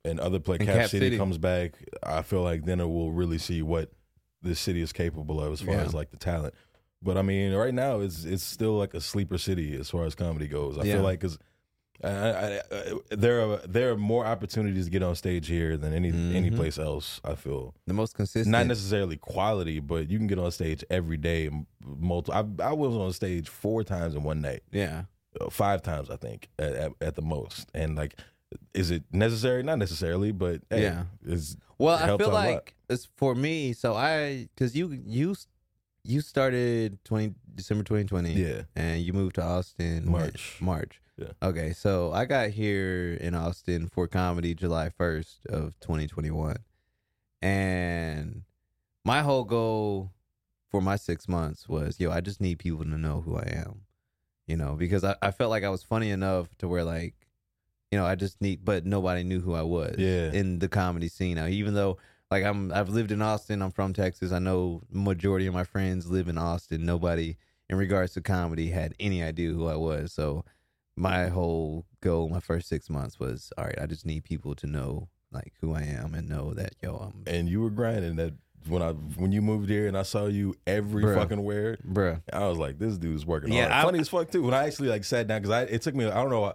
[0.04, 1.16] and other play And Cap, Cap City, City.
[1.18, 3.90] comes back, I feel like then it will really see what
[4.42, 5.82] this city is capable of as far Yeah.
[5.82, 6.54] as like the talent.
[7.02, 10.14] But I mean, right now it's it's still like a sleeper city as far as
[10.14, 10.76] comedy goes.
[10.78, 10.94] I Yeah.
[10.94, 11.38] feel like because
[12.02, 15.92] I, I, I, there are there are more opportunities to get on stage here than
[15.92, 16.56] any any Mhm.
[16.56, 17.20] place else.
[17.24, 18.52] I feel The most consistent.
[18.52, 21.50] not necessarily quality, but you can get on stage every day.
[21.84, 22.56] Multiple.
[22.60, 25.04] I, I was on stage four times in one night Yeah.
[25.40, 28.14] uh, five times I think at, at, at the most, and like
[28.74, 29.62] is it necessary?
[29.62, 31.04] Not necessarily, but hey, Yeah.
[31.26, 32.54] it's Well, It I helps feel out a lot.
[32.54, 33.72] like it's for me.
[33.72, 35.34] So I, because you you
[36.08, 38.62] you started twenty December twenty twenty, yeah.
[38.74, 40.56] and you moved to Austin March.
[40.60, 41.00] March.
[41.18, 41.32] Yeah.
[41.42, 46.56] Okay, so I got here in Austin for comedy July first of twenty twenty one,
[47.42, 48.42] and
[49.04, 50.12] my whole goal
[50.70, 53.82] for my six months was, yo, I just need people to know who I am,
[54.46, 57.14] you know, because I, I felt like I was funny enough to where like,
[57.90, 60.30] you know, I just need, but nobody knew who I was Yeah.
[60.30, 61.96] in the comedy scene now, even though
[62.30, 63.62] like I'm I've lived in Austin.
[63.62, 64.32] I'm from Texas.
[64.32, 66.84] I know majority of my friends live in Austin.
[66.84, 67.36] Nobody
[67.70, 70.12] in regards to comedy had any idea who I was.
[70.12, 70.44] So
[70.96, 74.66] my whole goal, my first six months was, all right, I just need people to
[74.66, 78.34] know like who I am and know that yo, I'm And you were grinding that
[78.66, 81.14] when I when you moved here and I saw you every Bruh.
[81.14, 81.76] fucking where.
[81.86, 82.20] bruh.
[82.32, 83.72] I was like, this dude's working Yeah, hard.
[83.72, 84.42] I- Funny as fuck too.
[84.42, 86.52] When I actually like sat down because I it took me I don't know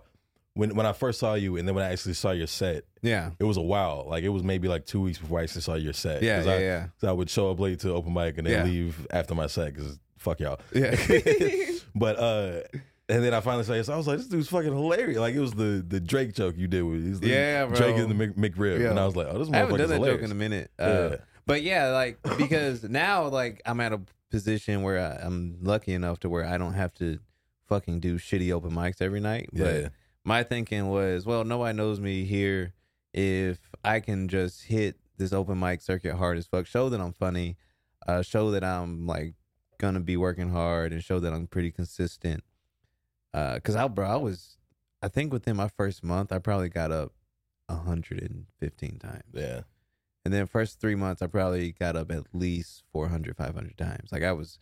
[0.55, 3.31] when when I first saw you and then when I actually saw your set Yeah.
[3.39, 5.73] it was a while like it was maybe like two weeks before I actually saw
[5.75, 6.87] your set Yeah, yeah, I, yeah.
[7.09, 8.71] I would show up late to open mic and then Yeah.
[8.71, 10.95] leave after my set because fuck y'all Yeah.
[11.95, 12.61] but uh
[13.09, 15.35] and then I finally saw you so I was like this dude's fucking hilarious like
[15.35, 17.75] it was the the Drake joke you did with the Yeah, bro.
[17.75, 18.89] Drake and the Mc, McRib Yeah.
[18.91, 20.71] and I was like oh this I haven't done that hilarious joke in a minute.
[20.79, 21.15] Uh, Yeah.
[21.45, 23.99] But yeah, like because now like I'm at a
[24.31, 27.19] position where I, I'm lucky enough to where I don't have to
[27.67, 29.49] fucking do shitty open mics every night.
[29.51, 29.87] But Yeah.
[30.25, 32.73] My thinking was, well, nobody knows me here.
[33.13, 37.13] If I can just hit this open mic circuit hard as fuck, show that I'm
[37.13, 37.57] funny,
[38.07, 39.35] uh, show that I'm like
[39.77, 42.43] gonna be working hard, and show that I'm pretty consistent.
[43.33, 44.57] Uh, cause I, bro, I was,
[45.01, 47.13] I think within my first month, I probably got up
[47.67, 49.23] 115 times.
[49.33, 49.61] yeah
[50.25, 54.11] And then first three months, I probably got up at least 400, 500 times.
[54.11, 54.59] Like I was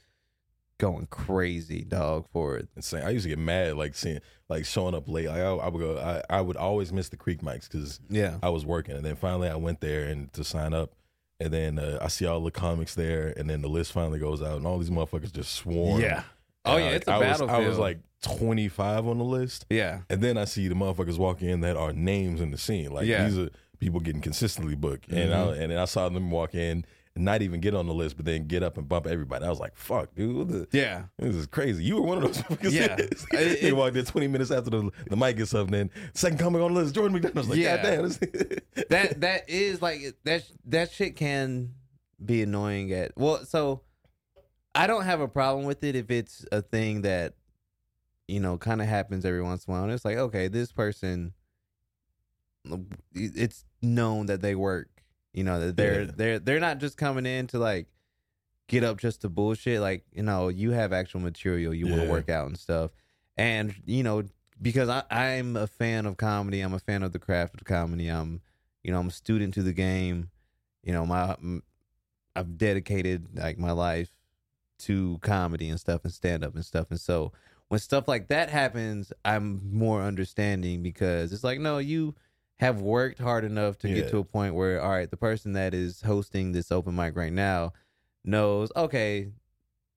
[0.81, 2.67] going crazy, dog, for it.
[2.75, 5.69] insane I used to get mad like seeing like showing up late like I, I
[5.69, 8.37] would go I, I would always miss the Creek mics because Yeah.
[8.43, 10.93] I was working, and then finally I went there and to sign up,
[11.39, 14.41] and then uh, I see all the comics there, and then the list finally goes
[14.41, 16.01] out, and all these motherfuckers just swarm.
[16.01, 16.23] Yeah.
[16.65, 19.65] Oh, yeah, I- it's a I was, I was like twenty five on the list,
[19.69, 20.01] Yeah.
[20.09, 22.91] and then I see the motherfuckers walking in that are names in the scene.
[22.91, 23.25] Like Yeah.
[23.27, 26.85] these are people getting consistently booked, and I, and then I saw them walk in.
[27.15, 29.43] And Not even get on the list, but then get up and bump everybody.
[29.45, 31.03] I was like, "Fuck, dude, the, Yeah.
[31.19, 32.71] this is crazy." You were one of those.
[32.73, 32.97] Yeah.
[33.59, 36.61] He walked in twenty minutes after the the mic gets up, and then second coming
[36.61, 37.37] on the list, Jordan McDonald.
[37.37, 37.77] I was like, Yeah.
[37.77, 38.09] "God damn!"
[38.89, 41.73] that that is like that that shit can
[42.23, 43.81] be annoying at well so
[44.75, 47.33] i don't have a problem with it if it's a thing that
[48.27, 50.71] you know kind of happens every once in a while and it's like okay this
[50.71, 51.33] person
[53.15, 54.87] it's known that they work
[55.33, 56.11] you know that they're Yeah.
[56.15, 57.87] they're they're not just coming in to like
[58.67, 59.81] get up just to bullshit.
[59.81, 62.91] Like you know you have actual material you want to work out and stuff.
[63.37, 64.23] And you know
[64.61, 68.07] because I, i'm a fan of comedy i'm a fan of the craft of comedy.
[68.09, 68.41] I'm
[68.83, 70.29] you know i'm a student to the game.
[70.83, 71.35] You know my
[72.35, 74.09] i've dedicated like my life
[74.79, 76.87] to comedy and stuff and stand up and stuff.
[76.89, 77.31] And so
[77.67, 82.13] when stuff like that happens i'm more understanding because it's like no you
[82.61, 83.95] have worked hard enough to Yeah.
[83.95, 87.15] get to a point where all right the person that is hosting this open mic
[87.17, 87.73] right now
[88.23, 89.31] knows okay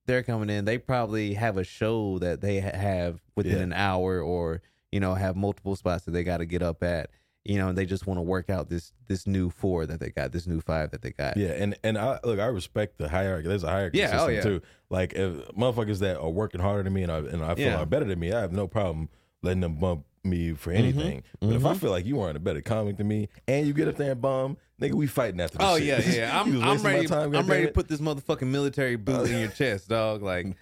[0.06, 3.62] they're coming in they probably have a show that they ha- have within Yeah.
[3.64, 7.10] an hour or you know have multiple spots that they got to get up at
[7.44, 10.08] you know and they just want to work out this this new four that they
[10.10, 13.08] got this new five that they got Yeah, and and I look, I respect the
[13.10, 13.48] hierarchy.
[13.48, 14.40] There's a hierarchy Yeah, oh, yeah.
[14.40, 14.62] too.
[14.88, 17.80] Like if motherfuckers that are working harder than me and I and I feel Yeah.
[17.82, 19.10] are better than me, I have no problem
[19.42, 21.22] letting them bump me for anything.
[21.40, 21.76] But if I mhm.
[21.78, 24.20] feel like you aren't a better comic than me and you get up there and
[24.20, 25.86] bomb, nigga, we fighting after this Oh shit.
[25.86, 26.40] yeah, yeah.
[26.40, 27.06] I'm, I'm ready.
[27.06, 30.22] time, I'm ready to put this motherfucking military boot in your chest, dog.
[30.34, 30.56] Like,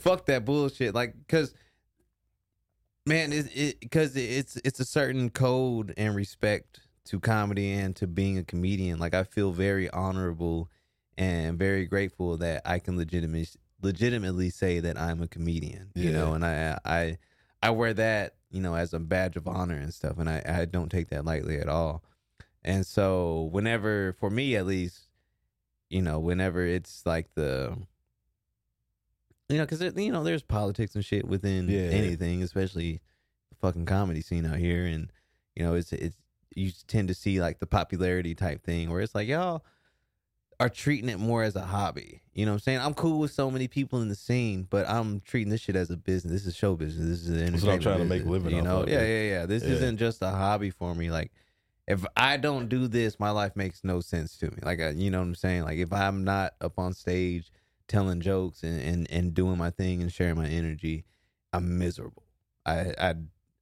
[0.00, 0.94] fuck that bullshit.
[0.94, 1.52] Like, cause,
[3.04, 8.06] man, it's it because it's it's a certain code and respect to comedy and to
[8.06, 8.98] being a comedian.
[8.98, 10.70] Like, I feel very honorable
[11.16, 13.48] and very grateful that I can legitimately
[13.82, 15.90] legitimately say that I'm a comedian.
[15.94, 17.18] You know, and I I
[17.62, 20.64] I wear that you know as a badge of honor and stuff, and I I
[20.64, 22.02] don't take that lightly at all.
[22.64, 25.08] And so, whenever, for me at least,
[25.90, 27.76] you know, whenever it's like the,
[29.48, 31.90] you know, because you know, there's politics and shit within Yeah.
[31.90, 33.00] anything, especially
[33.50, 35.10] the fucking comedy scene out here, and
[35.56, 36.16] you know, it's it's
[36.54, 39.64] you tend to see like the popularity type thing where it's like y'all
[40.60, 42.20] are treating it more as a hobby.
[42.34, 42.80] You know what I'm saying?
[42.80, 45.90] I'm cool with so many people in the scene, but I'm treating this shit as
[45.90, 46.32] a business.
[46.32, 47.08] This is show business.
[47.08, 48.82] This is an That's what I'm trying to make a living You off know?
[48.82, 49.22] of, Yeah, yeah.
[49.30, 49.46] yeah.
[49.46, 49.70] This Yeah.
[49.70, 51.10] isn't just a hobby for me.
[51.10, 51.30] Like
[51.86, 54.58] if I don't do this, my life makes no sense to me.
[54.62, 55.62] Like, you know what I'm saying?
[55.62, 57.50] Like, if I'm not up on stage
[57.86, 61.04] telling jokes and, and, and doing my thing and sharing my energy,
[61.52, 62.24] I'm miserable.
[62.66, 63.14] I, I,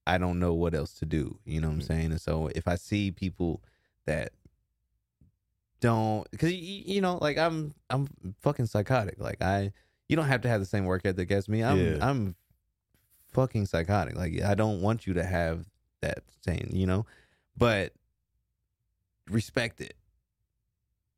[0.08, 1.38] I don't know what else to do.
[1.44, 1.86] You know what I'm Mm.
[1.86, 2.10] saying?
[2.12, 3.62] And so if I see people
[4.06, 4.32] that
[5.80, 8.08] don't, because you know, like I'm I'm
[8.40, 9.16] fucking psychotic.
[9.18, 9.72] Like I,
[10.08, 11.62] you don't have to have the same work ethic as me.
[11.62, 11.98] I'm Yeah.
[12.00, 12.34] I'm
[13.32, 14.16] fucking psychotic.
[14.16, 15.66] Like I don't want you to have
[16.00, 17.06] that same, you know,
[17.56, 17.92] but
[19.30, 19.94] respect it.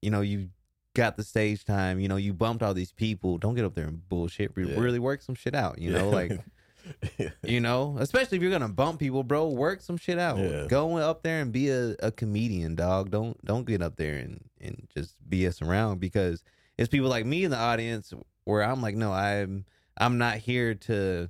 [0.03, 0.49] You know, you
[0.95, 2.01] got the stage time.
[2.01, 3.39] You know, you bumped all these people.
[3.39, 4.53] Don't get up there and bullshit.
[4.55, 4.81] Re- Yeah.
[4.81, 5.79] Really work some shit out.
[5.79, 6.33] You know, like
[7.43, 9.49] you know, especially if you're gonna bump people, bro.
[9.49, 10.39] Work some shit out.
[10.39, 10.67] Yeah.
[10.69, 13.11] Go up there and be a, a comedian, dog.
[13.11, 16.43] Don't don't get up there and and just BS around because
[16.77, 18.13] it's people like me in the audience
[18.45, 19.65] where I'm like, no, I'm
[19.99, 21.29] I'm not here to,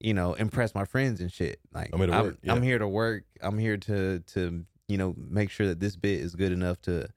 [0.00, 1.60] you know, impress my friends and shit.
[1.72, 2.52] Like I'm here to work, yeah.
[2.52, 3.24] I'm here to work.
[3.40, 7.08] I'm here to to you know make sure that this bit is good enough to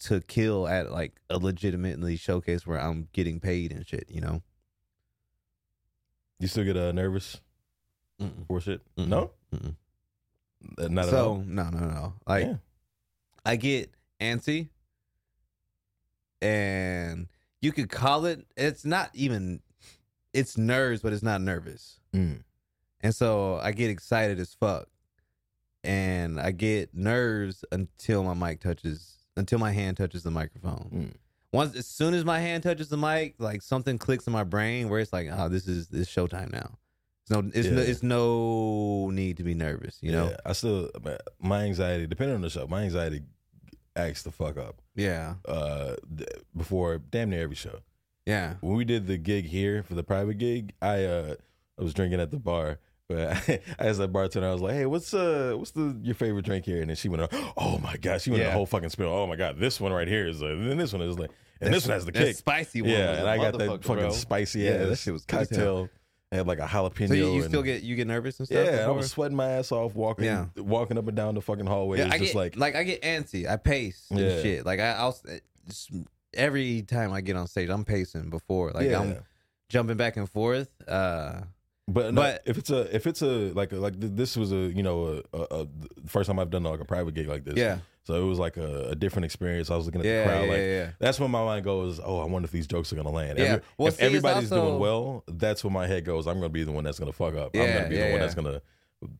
[0.00, 4.06] to kill at like a legitimately showcase where I'm getting paid and shit.
[4.08, 4.42] You know.
[6.42, 7.40] You still get uh, nervous
[8.20, 8.46] Mm-mm.
[8.46, 8.80] for shit?
[8.96, 9.08] Mm-mm.
[9.08, 9.74] No, Mm-mm.
[10.78, 11.38] Uh, not at so all.
[11.38, 12.14] no, no, no.
[12.26, 12.54] Like Yeah.
[13.44, 14.68] I get antsy,
[16.40, 17.28] and
[17.60, 18.44] you could call it.
[18.56, 19.60] It's not even.
[20.32, 22.00] It's nerves, but it's not nervous.
[22.14, 22.42] Mm.
[23.02, 24.88] And so I get excited as fuck,
[25.84, 30.90] and I get nerves until my mic touches, until my hand touches the microphone.
[30.94, 31.12] Mm.
[31.52, 34.88] Once, as soon as my hand touches the mic, like something clicks in my brain
[34.88, 36.78] where it's like, oh, this is this showtime now.
[37.22, 39.98] It's no, it's no, it's no need to be nervous.
[40.00, 40.30] You know?
[40.30, 40.90] Yeah, I still
[41.40, 43.22] my anxiety, depending on the show, my anxiety
[43.94, 44.80] acts the fuck up.
[44.96, 45.94] Yeah, Uh,
[46.56, 47.80] before damn near every show.
[48.26, 48.54] yeah.
[48.60, 51.34] When we did the gig here for the private gig, I uh
[51.78, 52.78] I was drinking at the bar.
[53.12, 56.44] But I asked that bartender, I was like, "Hey, what's uh, what's the your favorite
[56.44, 58.48] drink here?" And then she went, "Oh my god!" She went Yeah.
[58.48, 59.08] the whole fucking spill.
[59.08, 61.30] Oh my god, this one right here is, uh, and then this one is like,
[61.60, 62.36] and this one has the kick.
[62.36, 62.90] spicy one.
[62.90, 64.10] Yeah, and I got that fucking bro.
[64.12, 65.88] spicy Yeah, ass that shit was cocktail.
[66.30, 67.08] I had like a jalapeno.
[67.08, 68.66] So you, you still get you get nervous and stuff.
[68.66, 70.46] yeah, I was sweating my ass off walking, Yeah.
[70.56, 71.98] walking up and down the fucking hallway.
[71.98, 73.46] Yeah, it's I just get like, like I get antsy.
[73.46, 74.40] I pace and Yeah.
[74.42, 74.64] shit.
[74.64, 75.14] Like I, I'll
[75.68, 75.90] just,
[76.32, 78.70] every time I get on stage, I'm pacing before.
[78.70, 79.00] Like yeah.
[79.00, 79.16] I'm
[79.68, 80.70] jumping back and forth.
[80.88, 81.42] Uh,
[81.88, 84.56] But, no, But- if it's a if it's a like a, like this was a
[84.72, 85.66] you know a, a, a
[86.06, 87.56] first time I've done like a private gig like this.
[87.56, 89.68] yeah, So it was like a, a different experience.
[89.70, 90.90] I was looking at yeah, the crowd yeah, like yeah.
[91.00, 93.36] that's when my mind goes, oh, I wonder if these jokes are gonna land.
[93.38, 93.44] Yeah.
[93.44, 96.26] Every- Well, if see, everybody's also- doing well, that's when my head goes.
[96.28, 97.50] I'm gonna be the one that's gonna fuck up.
[97.54, 98.62] I'm Yeah, gonna be yeah, the one that's gonna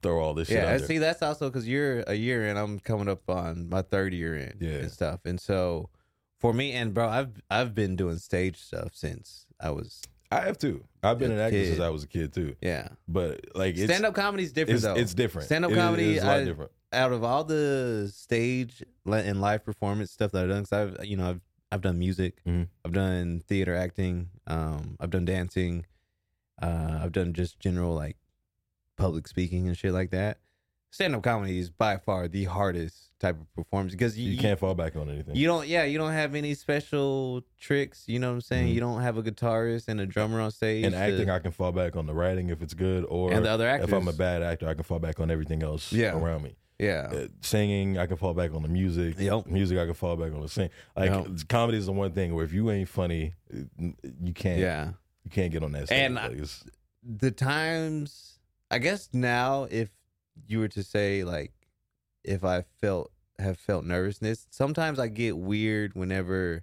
[0.01, 0.87] throw all this shit Yeah, there.
[0.87, 2.57] see, that's also because you're a year in.
[2.57, 4.71] I'm coming up on my third year in Yeah.
[4.79, 5.21] and stuff.
[5.25, 5.91] And so
[6.39, 10.01] for me, and bro, I've I've been doing stage stuff since I was
[10.39, 10.85] I have too.
[11.03, 11.69] I've been an actor kid.
[11.69, 12.55] since I was a kid too.
[12.61, 12.89] yeah.
[13.09, 14.95] But like Stand up comedy is different it's, though.
[14.95, 15.47] it's different.
[15.47, 16.71] Stand-up comedy, is a lot I- different.
[16.93, 21.17] out of all the stage and live performance stuff that I've done, because I've you
[21.17, 21.41] know I've
[21.73, 22.69] I've done music, Mhm.
[22.85, 25.87] I've done theater acting, um, I've done dancing,
[26.61, 28.17] uh, I've done just general like
[28.97, 30.39] public speaking and shit like that.
[30.91, 34.59] Stand up comedy is by far the hardest type of performance because you, You can't
[34.59, 35.37] fall back on anything.
[35.37, 38.05] you don't yeah you don't have any special tricks.
[38.09, 38.67] You know what I'm saying?
[38.69, 38.75] Mhm.
[38.75, 40.85] You don't have a guitarist and a drummer on stage.
[40.85, 43.45] In to- acting, I can fall back on the writing if it's good, or and
[43.45, 43.89] the other actors.
[43.89, 46.19] if I'm a bad actor, I can fall back on everything else Yeah.
[46.19, 46.57] around me.
[46.79, 47.09] yeah.
[47.13, 49.15] Uh, singing, I can fall back on the music.
[49.19, 49.47] Yep.
[49.47, 50.69] Music, I can fall back on the sing.
[50.97, 51.49] Like Yep.
[51.49, 53.35] comedy is the one thing where if you ain't funny,
[53.79, 54.59] you can't.
[54.61, 54.89] Yeah.
[55.25, 55.99] You can't get on that stage.
[56.01, 56.65] And Like, it's-
[57.05, 59.91] the times I guess now if
[60.49, 61.53] you were to say like
[62.25, 66.63] if I felt have felt nervousness, sometimes I get weird whenever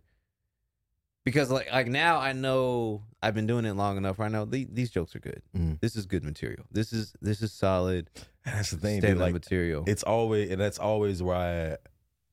[1.25, 4.67] because like like now I know I've been doing it long enough I know the,
[4.71, 5.41] these jokes are good.
[5.55, 5.79] Mhm.
[5.81, 6.65] This is good material.
[6.71, 8.09] This is this is solid
[8.45, 9.01] that's the thing.
[9.01, 9.83] Dude, like material.
[9.87, 11.77] it's always, and that's always why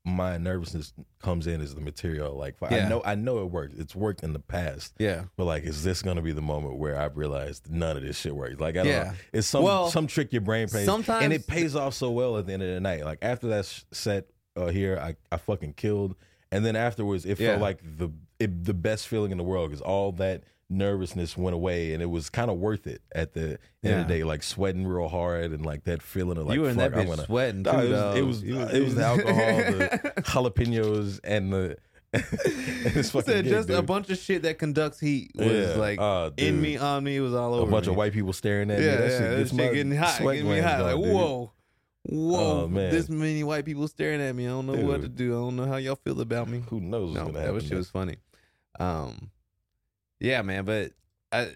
[0.09, 2.37] my nervousness comes in is the material.
[2.37, 2.87] Like Yeah.
[2.87, 3.75] I know, I know it works.
[3.77, 4.95] It's worked in the past.
[5.01, 5.25] yeah.
[5.37, 8.35] But like, is this gonna be the moment where I've realized none of this shit
[8.35, 8.61] works?
[8.61, 9.03] Like, I don't Yeah.
[9.03, 9.12] know.
[9.33, 12.38] It's some Well, some trick your brain plays, sometimes- and it pays off so well
[12.38, 13.05] at the end of the night.
[13.05, 16.14] Like after that set uh, here, I I fucking killed,
[16.53, 17.51] and then afterwards, it Yeah.
[17.51, 21.55] felt like the it, the best feeling in the world because all that nervousness went
[21.55, 24.25] away, and it was kind of worth it at the end of the day.
[24.25, 27.07] Like sweating real hard and like that feeling of like you were in that bitch
[27.07, 27.25] gonna.
[27.25, 27.71] sweating too.
[27.71, 31.77] It was it was, it was the alcohol, the jalapenos, and the.
[32.13, 35.75] this Said gig, just a bunch of shit that conducts heat was Yeah.
[35.77, 37.69] like Oh, in me, on me, it was all over.
[37.69, 37.93] a bunch me.
[37.93, 38.97] of white people staring at yeah, me.
[38.97, 40.81] That yeah, shit gets shit getting hot, getting me hot.
[40.83, 41.13] Like dude.
[41.15, 41.53] whoa,
[42.05, 42.91] whoa, Oh, man.
[42.91, 44.47] this many white people staring at me.
[44.47, 45.33] I don't know what to do.
[45.35, 46.63] I don't know how y'all feel about me.
[46.71, 48.17] Who knows what's No, that was shit was funny.
[48.81, 49.31] Um,
[50.21, 50.93] yeah, man, but
[51.33, 51.51] I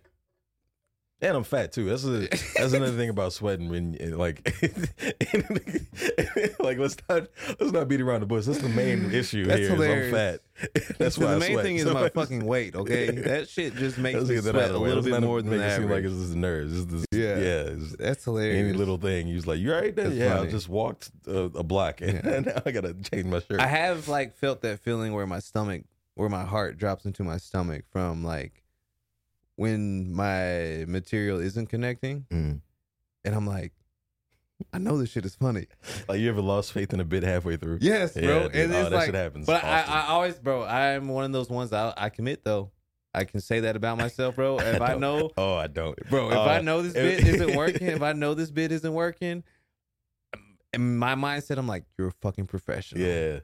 [1.23, 1.85] And I'm fat too.
[1.87, 4.55] That's a that's another thing about sweating when like
[6.61, 8.47] like let's not let's not beat around the bush.
[8.47, 10.05] That's the main issue That's here.
[10.07, 10.41] I'm fat.
[10.99, 11.65] That's So why the I main sweat.
[11.65, 12.75] thing is So my fucking weight.
[12.75, 15.67] Okay, that shit just makes me that sweat a little bit more than make the
[15.67, 16.79] it seem like it's just nerves.
[16.83, 17.39] It's just, Yeah.
[17.39, 17.63] yeah.
[17.77, 18.59] It's That's hilarious.
[18.69, 19.29] any little thing.
[19.29, 20.09] You was like, you right there?
[20.13, 22.41] Yeah, I just walked a, a block and Yeah.
[22.41, 23.61] now I gotta change my shirt.
[23.61, 27.37] I have like felt that feeling where my stomach, where my heart drops into my
[27.39, 28.63] stomach from like
[29.57, 32.61] when my material isn't connecting, Mm.
[33.25, 33.73] and I'm like,
[34.73, 35.67] I know this shit is funny.
[36.09, 37.79] Like you ever lost faith in a bit halfway through?
[37.81, 38.43] Yes, Yeah, bro.
[38.49, 38.57] dude.
[38.57, 39.83] and Oh, it's that shit happens But I.
[39.83, 42.71] I always, bro, I'm one of those ones I, I commit though.
[43.13, 44.59] I can say that about myself, bro.
[44.61, 45.01] If I don't.
[45.01, 45.99] know, Oh, I don't.
[46.09, 48.93] bro, if Uh, I know this bit isn't working, if I know this bit isn't
[48.95, 49.43] working,
[50.73, 53.03] in my mindset, I'm like, you're a fucking professional.
[53.03, 53.41] Yeah.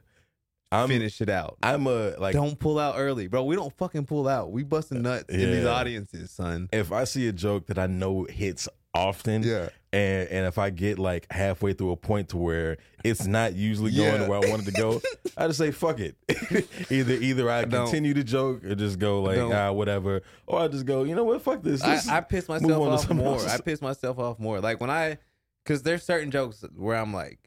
[0.71, 1.57] I'm finish it out.
[1.63, 3.43] I'm a like don't pull out early, bro.
[3.43, 4.51] We don't fucking pull out.
[4.51, 6.67] We busting nuts in these audiences, son.
[6.73, 9.69] if I see a joke that I know hits often Yeah.
[9.93, 13.91] and and if I get like halfway through a point to where it's not usually
[13.91, 14.27] going Yeah.
[14.27, 15.01] where I wanted to go,
[15.37, 16.15] I just say fuck it.
[16.91, 17.83] either either I Don't.
[17.85, 21.23] continue the joke or just go like ah whatever, or I just go you know
[21.25, 21.81] what fuck this.
[21.83, 23.39] I, This- I piss myself off more.
[23.47, 24.59] I piss myself off more.
[24.59, 25.17] Like when I,
[25.63, 27.39] because there's certain jokes where I'm like,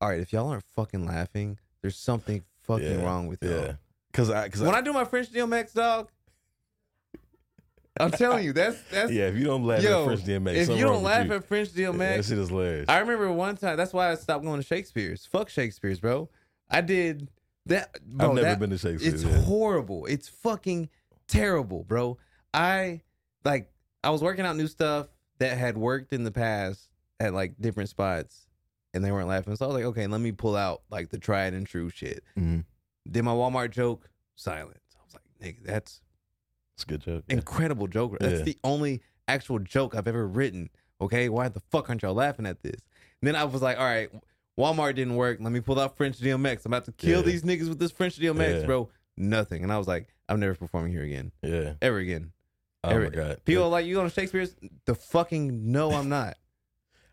[0.00, 3.52] all right, if y'all aren't fucking laughing, there's something fucking Yeah, wrong with y'all.
[3.52, 3.72] yeah,
[4.12, 6.08] because I because When I do my French DMX, dog,
[7.98, 10.00] I'm telling you, that's that's yeah if you don't laugh yo.
[10.00, 11.34] at French DMX, if you don't laugh you.
[11.34, 12.88] at French that DMX, shit is hilarious.
[12.88, 13.76] I remember one time.
[13.76, 15.26] That's why I stopped going to Shakespeare's.
[15.26, 16.28] Fuck Shakespeare's, bro.
[16.70, 17.28] I did
[17.66, 17.98] that.
[18.06, 19.14] Bro, I've never that- been to Shakespeare's.
[19.14, 19.42] It's yeah.
[19.42, 20.06] horrible.
[20.06, 20.88] It's fucking
[21.28, 22.16] terrible, bro.
[22.54, 23.02] I
[23.44, 23.70] like
[24.02, 26.88] I was working out new stuff that had worked in the past
[27.18, 28.46] at like different spots
[28.94, 29.54] and they weren't laughing.
[29.56, 32.22] So I was like, okay, let me pull out like the tried and true shit.
[32.38, 32.64] Mhm.
[33.10, 34.78] Did my Walmart joke, silence.
[34.96, 36.02] I was like, nigga, that's
[36.74, 37.24] It's a good joke.
[37.28, 37.34] yeah.
[37.36, 38.16] incredible joke.
[38.20, 38.44] That's Yeah.
[38.44, 40.70] the only actual joke I've ever written.
[41.00, 42.80] Okay, why the fuck aren't y'all laughing at this?
[43.20, 44.10] And then I was like, all right,
[44.58, 45.38] Walmart didn't work.
[45.40, 46.64] Let me pull out French DMX.
[46.66, 47.26] I'm about to kill Yeah.
[47.26, 48.90] these niggas with this French DMX, bro.
[49.16, 49.62] Nothing.
[49.62, 51.74] And I was like, I'm never performing here again, Yeah.
[51.80, 52.32] ever again.
[52.84, 53.44] Oh Every- my god.
[53.44, 54.54] People are like, you going to Shakespeare's?
[54.86, 56.36] The fucking no, I'm not.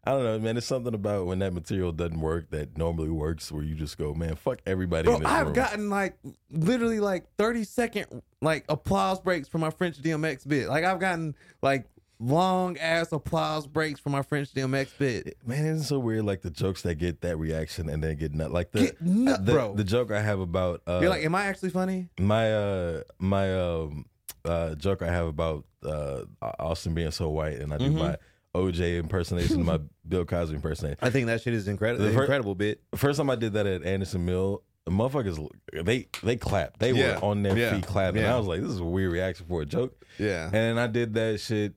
[0.08, 0.58] I don't know, man.
[0.58, 4.13] It's something about when that material doesn't work that normally works, where you just go,
[4.13, 5.54] man, fuck everybody Bro, in this I've room.
[5.56, 6.17] gotten like
[6.50, 10.70] literally like 30 second like applause breaks for my French DMX bit.
[10.70, 11.86] Like I've gotten like
[12.20, 15.38] long ass applause breaks for my French DMX bit.
[15.46, 16.26] man, it's so weird.
[16.26, 18.52] Like the jokes that get that reaction and then get nut.
[18.52, 19.74] Like the nut, the, bro.
[19.76, 22.10] the joke I have about uh, You're like, am I actually funny?
[22.20, 24.06] my uh my um
[24.46, 28.00] uh joke I have about uh Austin being so white, and I do Mhm.
[28.00, 28.17] my
[28.56, 30.98] OJ impersonation, my Bill Cosby impersonation.
[31.02, 32.06] I think that shit is incredible.
[32.06, 32.82] The fir- incredible bit.
[32.96, 35.48] First time I did that at Anderson Mill, the motherfuckers
[35.84, 36.80] they they clapped.
[36.80, 37.20] They Yeah.
[37.20, 37.76] were on their Yeah.
[37.76, 38.22] feet clapping.
[38.22, 38.34] Yeah.
[38.36, 40.04] I was like, this is a weird reaction for a joke.
[40.18, 40.50] Yeah.
[40.52, 41.74] And I did that shit.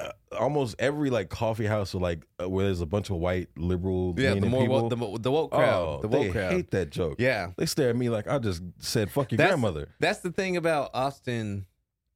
[0.00, 3.48] Uh, almost every like coffee house or like uh, where there's a bunch of white
[3.56, 4.80] liberal Yeah, the leaning more people.
[4.82, 5.86] woke, the, mo- the woke crowd.
[5.86, 6.52] oh, the they crowd.
[6.52, 7.14] hate that joke.
[7.20, 7.52] yeah.
[7.56, 9.90] They stare at me like I just said fuck your That's- grandmother.
[10.00, 11.66] That's the thing about Austin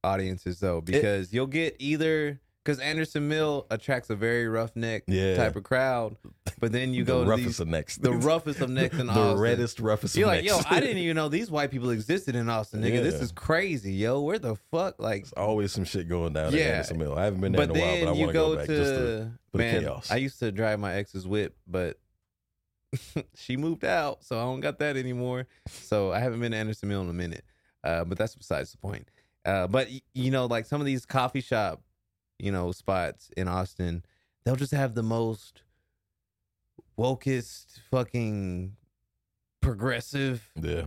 [0.03, 5.35] audiences though, because you'll get either because Anderson Mill attracts a very roughneck Yeah.
[5.37, 6.15] type of crowd,
[6.59, 7.97] but then you the go to roughest these, of necks.
[7.97, 9.23] the roughest of necks in Austin.
[9.23, 9.41] the Austin.
[9.41, 10.59] reddest, roughest You're like, yo.
[10.69, 13.01] I didn't even know these white people existed in Austin, nigga.
[13.01, 14.21] This is crazy, yo.
[14.21, 15.23] Where the fuck, like?
[15.23, 16.59] There's always some shit going down Yeah.
[16.61, 17.17] at Anderson Mill.
[17.17, 18.75] I haven't been there But in a while, but I want to go back to,
[18.77, 19.81] just to the man.
[19.81, 20.11] chaos.
[20.11, 21.97] I used to drive my ex's whip, but
[23.35, 25.47] she moved out, so I don't got that anymore.
[25.67, 27.43] So I haven't been to Anderson Mill in a minute.
[27.83, 29.07] Uh, but that's besides the point.
[29.45, 31.81] Uh, but you know, like some of these coffee shop,
[32.39, 34.03] you know, spots in Austin,
[34.43, 35.61] they'll just have the most
[36.97, 38.75] wokest, fucking
[39.61, 40.83] progressive yeah.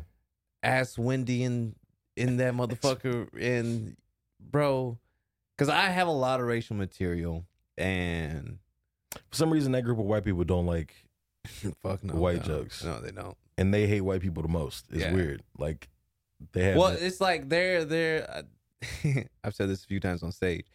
[0.63, 1.75] ass windy in
[2.17, 3.97] in that motherfucker and
[4.41, 4.99] bro
[5.57, 7.45] because i have a lot of racial material
[7.79, 8.59] and
[9.31, 10.95] For some reason, that group of white people don't like,
[11.83, 12.59] fuck no White no.
[12.61, 12.83] jokes.
[12.85, 14.87] no they don't and they hate white people the most.
[14.91, 15.13] It's Yeah.
[15.13, 15.43] weird.
[15.59, 15.89] Like
[16.53, 16.77] they have.
[16.77, 18.45] well that- it's like they're they're
[19.45, 20.67] i've said this a few times on stage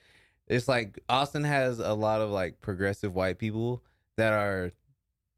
[0.48, 3.84] it's like austin has a lot of like progressive white people
[4.18, 4.72] that are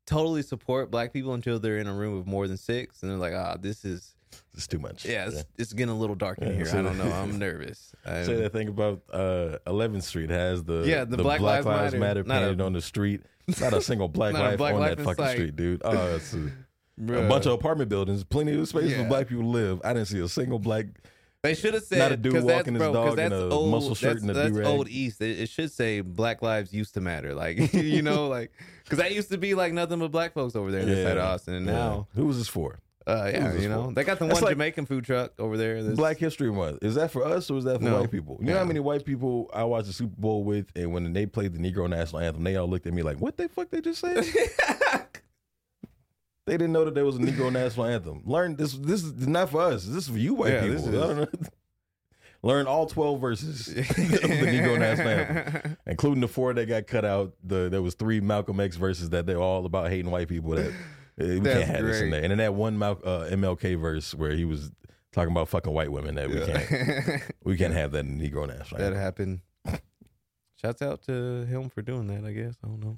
[0.05, 3.17] totally support black people until they're in a room of more than six and they're
[3.17, 4.15] like ah this is
[4.53, 5.05] it's too much.
[5.05, 7.37] yeah it's, it's getting a little dark in Yeah, here so i don't know i'm
[7.47, 11.65] nervous I'm- Say that thing about uh, 11th Street has the Yeah, the Black Lives
[11.65, 11.97] Matter.
[11.99, 13.21] Matter Not a- painted on the street.
[13.59, 15.31] Not a single black life black on life that fucking sight.
[15.33, 15.81] street, dude.
[15.83, 16.37] Oh, it's a,
[16.99, 19.03] a bunch of apartment buildings, plenty of space Yeah.
[19.03, 19.81] for black people to live.
[19.83, 20.85] I didn't see a single black.
[21.41, 23.71] They should have said Not a dude walking that's, his bro, dog in a old,
[23.71, 24.67] muscle shirt and a that's do-rag.
[24.67, 25.21] old East.
[25.21, 28.51] It, it should say Black Lives used to matter, like you know, like
[28.83, 31.15] because that used to be like nothing but black folks over there in this side
[31.17, 31.71] of Austin, and Yeah.
[31.71, 32.79] now who was this for?
[33.07, 33.93] Uh, yeah, you know for?
[33.93, 35.75] they got the That's one like- Jamaican food truck over there.
[35.75, 36.83] that's- Black History Month.
[36.83, 38.01] Is that for us or is that for No.
[38.01, 38.37] white people?
[38.41, 41.25] You know how many white people I watched the Super Bowl with, and when they
[41.25, 43.79] played the Negro National Anthem, they all looked at me like, "What the fuck they
[43.79, 44.25] just said?"
[46.49, 48.21] they didn't know that there was a Negro National Anthem.
[48.25, 48.73] Learn this.
[48.73, 49.85] This is not for us.
[49.85, 50.93] This is for you, white Yeah, people.
[51.21, 51.29] is-.
[52.41, 57.03] Learn all twelve verses of the Negro National Anthem, including the four that got cut
[57.03, 57.33] out.
[57.43, 60.51] The there was three Malcolm X verses that they're all about hating white people.
[60.51, 60.73] That eh,
[61.17, 62.21] we That's can't have this in there.
[62.21, 64.71] And then that one Mal, uh, MLK verse where he was
[65.11, 68.47] talking about fucking white women that we can't we can't have that in the Negro
[68.47, 69.01] National that Anthem.
[69.01, 69.39] happened.
[70.61, 72.25] Shouts out to him for doing that.
[72.25, 72.97] I guess I don't know.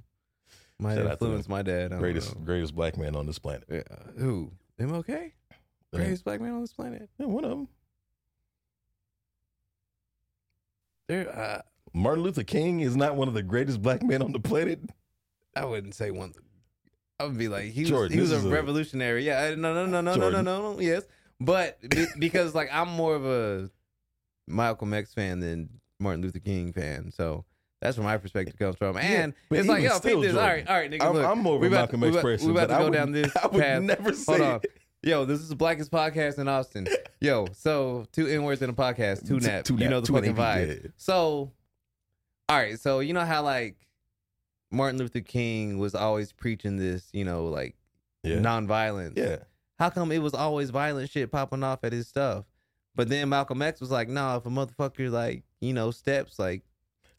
[0.82, 1.86] Might Shout out to influence my dad.
[1.86, 2.42] I don't Greatest know.
[2.44, 3.64] greatest black man on this planet.
[3.70, 3.84] Yeah.
[4.18, 4.52] Who?
[4.80, 5.32] MLK?
[5.94, 7.08] Greatest black man on this planet.
[7.20, 7.68] Yeah, one of them.
[11.08, 11.30] There.
[11.38, 11.62] Uh,
[11.94, 14.80] Martin Luther King is not one of the greatest black men on the planet.
[15.56, 16.34] I wouldn't say one.
[17.20, 19.24] I would be like he was, Jordan, he was a is a- revolutionary.
[19.26, 20.80] Yeah, no, no, no, no, no, no, no, no.
[20.80, 21.04] Yes,
[21.40, 23.70] but be, because like I'm more of a
[24.48, 25.70] Malcolm X fan than
[26.00, 27.46] Martin Luther King fan, so
[27.82, 28.96] that's where my perspective comes from.
[28.98, 30.36] And but it's like, yo, still, this.
[30.36, 31.02] All right, all right, nigga.
[31.04, 32.48] I'm, look, I'm more of we a about- Malcolm X about- person.
[32.48, 33.82] we about to go would- down this I would path.
[33.82, 34.62] never say Hold on.
[35.04, 36.88] Yo, this is the blackest podcast in Austin.
[37.20, 39.64] Yo, so two N words in a podcast, two nap.
[39.66, 40.84] two you know the two fucking vibe.
[40.84, 40.90] yeah.
[40.98, 41.52] So,
[42.48, 43.78] all right, so you know how like
[44.70, 47.76] Martin Luther King was always preaching this, you know, like
[48.24, 48.36] Yeah.
[48.38, 49.18] nonviolence.
[49.18, 49.38] yeah.
[49.80, 52.46] How come it was always violent shit popping off at his stuff?
[52.94, 56.62] But then Malcolm X was like, "No, if a motherfucker like you know steps like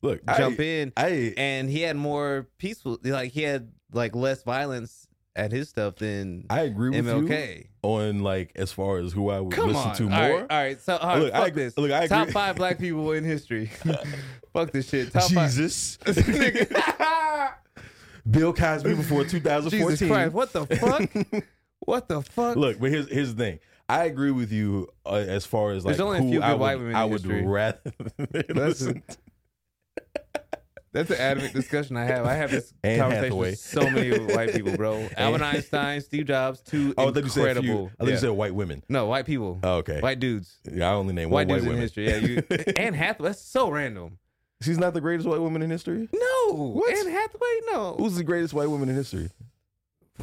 [0.03, 4.43] Look, jump I, in," I and he had more peaceful, like he had like less
[4.43, 7.67] violence at his stuff than I agree with you MLK.
[7.83, 10.19] on like as far as who I would Come listen on, to all more.
[10.19, 10.81] right, all right.
[10.81, 11.79] So all right, Look, I fuck agree- this.
[11.79, 12.33] look, I Top agree.
[12.33, 13.71] five black people in history.
[14.53, 15.13] fuck this shit.
[15.13, 17.55] Top Jesus, five.
[18.31, 19.71] Bill Cosby before 2014.
[19.97, 20.33] Jesus Christ!
[20.33, 21.45] What the fuck?
[21.81, 22.57] what the fuck?
[22.57, 23.59] Look, but here's here's the thing.
[23.89, 26.45] I agree with you uh, as far as like There's only a who few good
[26.45, 27.81] I would, white women in I would rather
[28.51, 29.03] listen.
[30.93, 32.27] That's an adamant discussion I have.
[32.27, 33.51] I have this Anne conversation Hathaway.
[33.51, 35.09] with so many white people, bro.
[35.17, 37.71] Albert Einstein, Steve Jobs, two Oh, I thought you said a few.
[37.71, 37.87] incredible.
[37.87, 38.13] I thought yeah.
[38.15, 38.83] you said white women.
[38.89, 39.59] no, white people.
[39.63, 40.01] Oh, okay.
[40.01, 40.59] White dudes.
[40.71, 42.09] Yeah, I only named White one dudes white in history.
[42.09, 42.43] Yeah, you
[42.77, 43.31] Anne Hathaway.
[43.31, 44.19] That's so random.
[44.61, 46.09] She's not the greatest white woman in history.
[46.13, 46.95] No, What?
[46.97, 47.61] Anne Hathaway.
[47.73, 47.97] No.
[47.99, 49.31] Who's the greatest white woman in history?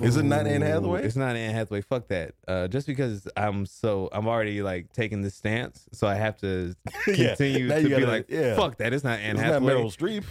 [0.02, 1.04] Is it not Anne Ooh, Hathaway?
[1.04, 1.82] It's not Anne Hathaway.
[1.82, 2.36] Fuck that.
[2.48, 6.74] Uh, just because I'm so I'm already like taking this stance, so I have to
[7.08, 7.30] Yeah.
[7.36, 8.56] continue Now to you be gotta- like, yeah.
[8.56, 8.94] fuck that.
[8.94, 9.74] It's not Anne It's not Hathaway.
[9.74, 10.24] Meryl Streep.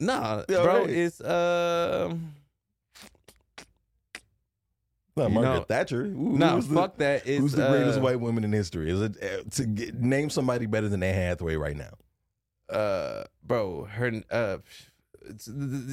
[0.00, 0.80] Nah, Yeah, bro.
[0.80, 0.90] right.
[0.90, 2.34] It's um.
[5.16, 6.04] Not You Margaret know- Thatcher.
[6.06, 7.22] Who, No, who's the- fuck that.
[7.26, 8.90] It's, who's the greatest uh, white woman in history?
[8.90, 11.92] Is it uh, to get, name somebody better than Anne Hathaway right now?
[12.74, 14.56] uh, bro, her uh,
[15.26, 15.48] it's,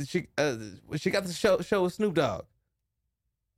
[0.09, 0.55] she uh,
[0.95, 2.45] she got the show show with Snoop Dogg.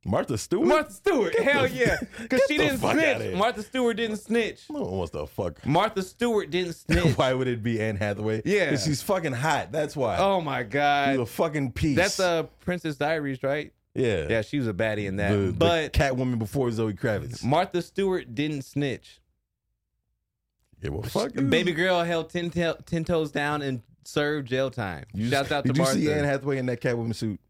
[0.04, 0.66] Martha Stewart.
[0.66, 3.34] Martha Stewart, Get hell the- yeah, because she didn't snitch.
[3.36, 4.62] Martha Stewart didn't snitch.
[4.70, 5.64] no one wants to fuck.
[5.66, 7.16] Martha Stewart didn't snitch.
[7.16, 8.42] why would it be Anne Hathaway?
[8.44, 8.70] Yeah.
[8.70, 9.72] 'Cause she's fucking hot.
[9.72, 10.18] That's why.
[10.18, 11.96] oh my god, she's a fucking piece.
[11.96, 13.72] that's uh Princess Diaries, right?
[13.94, 14.26] yeah.
[14.28, 15.30] Yeah, she was a baddie in that.
[15.32, 17.42] The, the but Catwoman before Zoe Kravitz.
[17.44, 19.20] Martha Stewart didn't snitch.
[20.82, 21.32] Yeah, well, fuck.
[21.34, 25.04] Baby girl held ten, to- 10 toes down and served jail time.
[25.14, 25.98] You Shouts out to Did you Martha.
[25.98, 27.40] see Anne Hathaway in that Catwoman suit?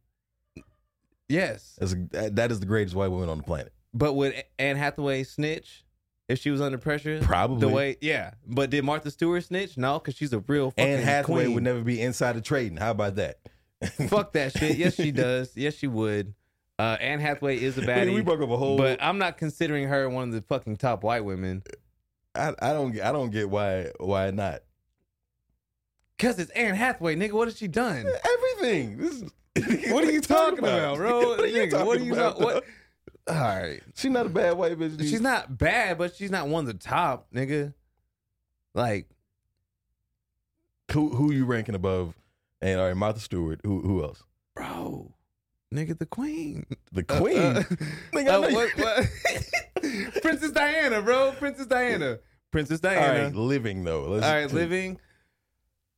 [1.29, 3.73] Yes, That's that- is the greatest white woman on the planet.
[3.93, 5.85] but would Anne Hathaway snitch
[6.29, 7.21] if she was under pressure?
[7.23, 7.61] Probably.
[7.61, 8.33] The way, yeah.
[8.47, 9.77] But did Martha Stewart snitch?
[9.77, 11.55] No, because she's a real fucking Anne Hathaway queen.
[11.55, 12.77] would never be inside of trading.
[12.79, 13.39] How about that?
[14.09, 14.77] Fuck that shit.
[14.79, 15.57] Yes, she does.
[15.57, 16.35] Yes, she would.
[16.79, 18.13] Uh, Anne Hathaway is a baddie.
[18.15, 18.77] we broke up a whole.
[18.77, 21.63] but I'm not considering her one of the fucking top white women
[22.35, 23.05] I, I don't get.
[23.05, 23.91] I don't get why.
[24.01, 24.63] Why not?
[26.17, 27.33] because it's Anne Hathaway, nigga.
[27.33, 28.07] What has she done?
[28.07, 28.97] Everything.
[28.99, 31.21] This is, What are you talking about, bro?
[31.29, 32.41] What are you talking what are you about?
[32.41, 32.65] what-
[33.29, 33.81] All right.
[33.95, 34.97] She's not a bad white bitch.
[34.97, 35.09] dude.
[35.09, 37.73] She's not bad, but she's not one of the top, nigga.
[38.75, 39.07] Like,
[40.93, 42.15] Who who you ranking above?
[42.61, 43.61] And all right, Martha Stewart.
[43.65, 44.23] Who who else?
[44.57, 45.13] bro,
[45.73, 46.65] nigga, the queen.
[46.93, 47.37] The Uh, Queen.
[47.57, 47.63] uh,
[48.13, 51.33] Nigga, uh, what- what- Princess Diana, bro.
[51.33, 52.19] Princess Diana.
[52.51, 53.25] Princess Diana.
[53.25, 54.05] right, living though.
[54.05, 54.99] Let's All right, living.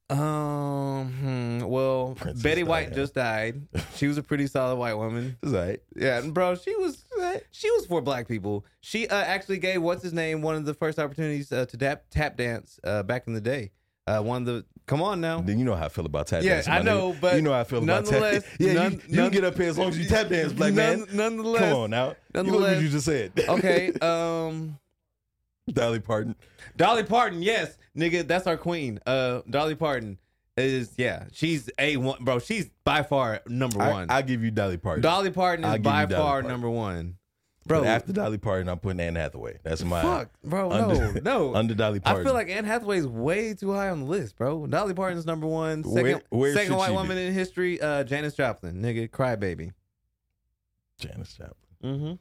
[0.08, 1.10] Um.
[1.12, 2.94] hmm, well, Princess Betty White Diana.
[2.96, 3.62] just died.
[3.96, 5.36] She was a pretty solid white woman.
[5.42, 5.80] It's all right.
[5.96, 7.04] Yeah, and bro, she was
[7.50, 8.64] she was for black people.
[8.80, 12.04] She uh, actually gave what's his name one of the first opportunities uh, to tap
[12.10, 13.72] tap dance uh, back in the day.
[14.06, 15.40] Uh, one of the come on now.
[15.40, 16.46] Then you know how I feel about tap dance.
[16.68, 16.72] Yeah, dancing.
[16.72, 17.20] I know, nigga.
[17.20, 18.12] but you know how I feel about tap.
[18.20, 20.28] nonetheless, Yeah, none- you, you none- can get up here as long as you tap
[20.28, 21.00] dance, black man.
[21.00, 22.04] None- Nonetheless, Come on now.
[22.06, 23.32] You look what Nonetheless- you just said.
[23.48, 23.92] okay.
[24.00, 24.78] Um,
[25.72, 26.34] Dolly Parton.
[26.76, 29.00] Dolly Parton, yes, nigga, that's our queen.
[29.06, 30.18] Uh, Dolly Parton
[30.56, 32.38] is yeah, she's a one, bro.
[32.38, 34.10] She's by far number I, one.
[34.10, 35.02] I give you Dolly Parton.
[35.02, 36.50] Dolly Parton is by far Parton.
[36.50, 37.16] number one.
[37.66, 37.80] bro.
[37.80, 39.58] But after Dolly Parton, I'm putting Anne Hathaway.
[39.64, 40.70] That's my fuck, bro.
[40.70, 41.54] under- no, no.
[41.54, 42.22] under Dolly Parton.
[42.22, 44.66] I feel like Anne Hathaway's way too high on the list, bro.
[44.66, 45.82] Dolly Parton's number one.
[45.84, 46.96] Second, Where- where second white she be?
[46.96, 47.80] woman in history.
[47.80, 49.72] Uh, Janis Joplin, nigga, crybaby.
[50.98, 51.54] Janis Joplin.
[51.84, 52.12] Mm-hmm.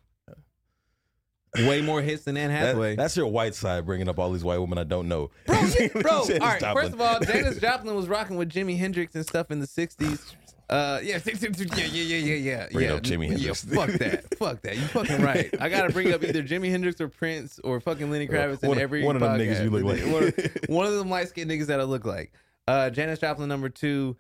[1.68, 2.96] Way more hits than Anne That- Hathaway.
[2.96, 5.32] that's your white side bringing up all these white women I don't know.
[5.46, 5.62] bro,
[6.02, 6.12] bro.
[6.12, 6.60] All right.
[6.60, 6.84] Joplin.
[6.84, 10.34] First of all, Janis Joplin was rocking with Jimi Hendrix and stuff in the '60s.
[10.68, 12.68] Uh, yeah, yeah, yeah, yeah, yeah, yeah.
[12.72, 12.94] Bring yeah.
[12.96, 13.66] up Jimi Hendrix.
[13.66, 14.38] Yeah, fuck that.
[14.38, 14.76] fuck that.
[14.76, 15.54] You fucking right.
[15.62, 18.80] I gotta bring up either Jimi Hendrix or Prince or fucking Lenny Kravitz in One-
[18.80, 19.58] every one of them podcast.
[19.60, 20.02] niggas you look like.
[20.12, 22.32] One of, one of them light skinned niggas that I look like.
[22.68, 24.18] Uh, Janis Joplin number two.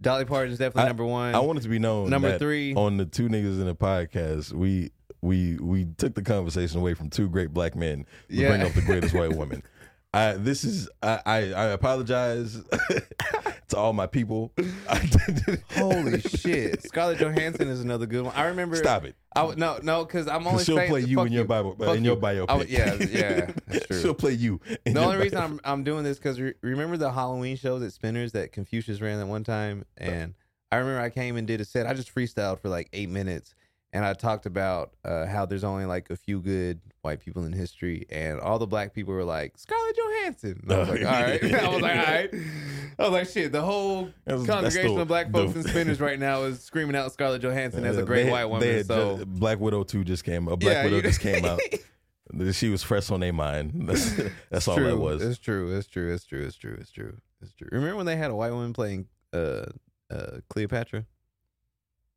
[0.00, 1.34] Dolly Parton's definitely number one.
[1.36, 2.10] I want it to be known.
[2.10, 2.74] Number that three.
[2.74, 4.90] on the two niggas in the podcast, we
[5.24, 8.48] we we took the conversation away from two great black men to Yeah.
[8.48, 9.62] bring up the greatest white woman.
[10.12, 12.62] I this is I I, I apologize
[13.68, 14.52] to all my people.
[15.76, 16.82] Holy shit!
[16.84, 18.34] Scarlett Johansson is another good one.
[18.36, 18.76] I remember.
[18.76, 19.16] Stop it.
[19.34, 21.96] I no no because I'm only she'll saying play you in your Bible uh, Fuck
[21.96, 22.20] in your you.
[22.20, 22.48] biopic.
[22.50, 24.00] I yeah yeah that's true.
[24.02, 24.60] she'll play you.
[24.84, 25.38] The only reason.
[25.38, 29.18] I'm I'm doing this because re- remember the Halloween shows at Spinners that Confucius ran
[29.18, 30.34] that one time, and
[30.70, 31.86] I remember I came and did a set.
[31.86, 33.54] I just freestyled for like eight minutes,
[33.94, 37.52] and I talked about uh, how there's only like a few good white people in
[37.52, 40.60] history, and all the black people were like Scarlett Johansson.
[40.64, 41.44] And I was like, all right.
[41.54, 42.34] I was like, all right.
[42.98, 43.52] I was like, shit.
[43.52, 46.96] The whole that's congregation the- of black folks the- in Spinners right now is screaming
[46.96, 48.68] out Scarlett Johansson as a Uh, great they- white woman.
[48.68, 50.48] had so ju- Black Widow two just came.
[50.48, 51.60] A Black Yeah, Widow you- just came out.
[52.52, 53.72] She was fresh on their mind.
[53.86, 54.18] That's,
[54.50, 54.86] that's all true.
[54.86, 55.22] that was.
[55.22, 55.76] It's true.
[55.76, 56.12] It's true.
[56.12, 56.42] It's true.
[56.42, 56.76] It's true.
[56.80, 57.16] It's true.
[57.42, 57.68] It's true.
[57.70, 59.66] Remember when they had a white woman playing uh,
[60.10, 61.04] uh, Cleopatra?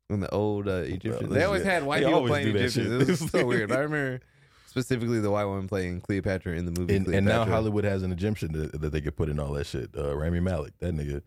[0.08, 2.64] When the old uh, Egyptians, they always had white they people always playing do that
[2.64, 2.86] Egyptians.
[3.00, 3.02] shit.
[3.02, 3.70] It was so weird.
[3.70, 4.20] I remember
[4.66, 6.96] specifically the white woman playing Cleopatra in the movie.
[6.96, 7.46] and, and Cleopatra.
[7.46, 9.90] now Hollywood has an Egyptian that, that they could put in all that shit.
[9.96, 11.20] Uh, Rami Malek, that nigga.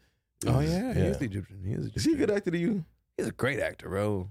[0.48, 1.60] Oh is- yeah, he is the Egyptian.
[1.64, 1.86] He is.
[1.86, 1.94] Egyptian.
[2.00, 2.84] Is he a good actor to you?
[3.18, 4.28] He's a great actor, bro.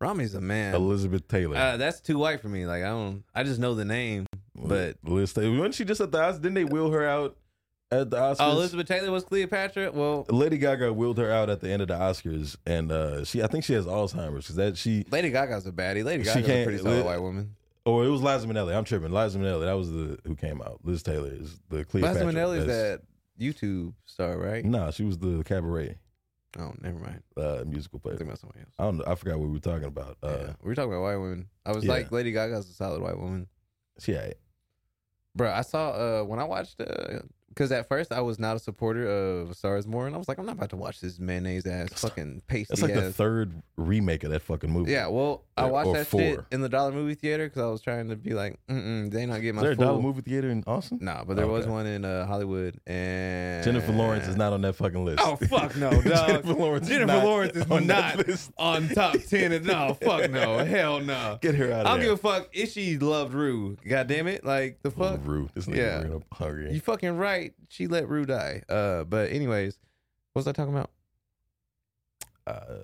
[0.00, 0.74] Rami's a man.
[0.74, 1.56] Elizabeth Taylor.
[1.56, 2.66] Uh, that's too white for me.
[2.66, 3.24] Like I don't.
[3.34, 4.26] I just know the name.
[4.54, 5.56] but- Liz Taylor.
[5.56, 6.34] Wasn't she just at the Oscars?
[6.42, 7.38] Didn't they wheel her out
[8.00, 8.36] at the Oscars?
[8.40, 9.92] Oh, Elizabeth Taylor was Cleopatra.
[9.92, 13.42] Well, Lady Gaga wheeled her out at the end of the Oscars, and uh, she
[13.42, 16.04] I think she has Alzheimer's because that she Lady Gaga's a baddie.
[16.04, 17.54] Lady Gaga's a pretty solid Li- white woman.
[17.84, 18.74] or it was Liza Minnelli.
[18.76, 19.12] I'm tripping.
[19.12, 19.64] Liza Minnelli.
[19.64, 20.80] That was the who came out.
[20.84, 22.24] Liz Taylor is the Cleopatra.
[22.26, 24.64] Liza Minnelli's That's- that YouTube star, right?
[24.64, 25.96] Nah, she was the cabaret
[26.56, 27.20] Oh, never mind.
[27.36, 28.16] uh, musical I player.
[28.16, 28.70] think about somebody else.
[28.78, 29.04] I don't know.
[29.08, 30.16] I forgot what we were talking about.
[30.22, 30.52] Uh, yeah.
[30.62, 31.48] We were talking about white women.
[31.66, 31.90] I was yeah.
[31.90, 33.48] like, Lady Gaga's a solid white woman.
[33.98, 34.34] She ain't.
[35.34, 37.18] Bro, I saw uh when I watched uh
[37.54, 40.12] because at first I was not a supporter of A Star Is Born.
[40.14, 42.94] I was like, I'm not about to watch this mayonnaise ass fucking pasty That's like
[42.94, 44.90] the third remake of that fucking movie.
[44.92, 48.08] yeah, well, I watched that shit in the dollar movie theater because I was trying
[48.08, 50.64] to be like, mm they not getting Is my there a dollar movie theater in
[50.66, 50.98] Austin?
[51.00, 51.72] Nah, but there was Okay.
[51.72, 55.20] one in uh, Hollywood and Jennifer Lawrence is not on that fucking list.
[55.24, 56.26] Oh fuck no, dog.
[56.26, 56.88] Jennifer Lawrence.
[56.88, 59.52] Jennifer is not Lawrence is on not on top ten.
[59.52, 61.38] And no, fuck no, hell no.
[61.40, 61.86] Get her out of.
[61.86, 62.08] I don't there.
[62.08, 63.76] give a fuck if she loved Rue.
[63.88, 65.20] God damn it, like the fuck.
[65.22, 65.48] Rue.
[65.54, 66.00] This nigga Yeah.
[66.00, 66.72] bringing hungry.
[66.72, 67.52] You fucking right.
[67.68, 68.62] She let Rue die.
[68.68, 69.78] Uh, but anyways,
[70.32, 70.90] what was I talking about?
[72.46, 72.76] uh,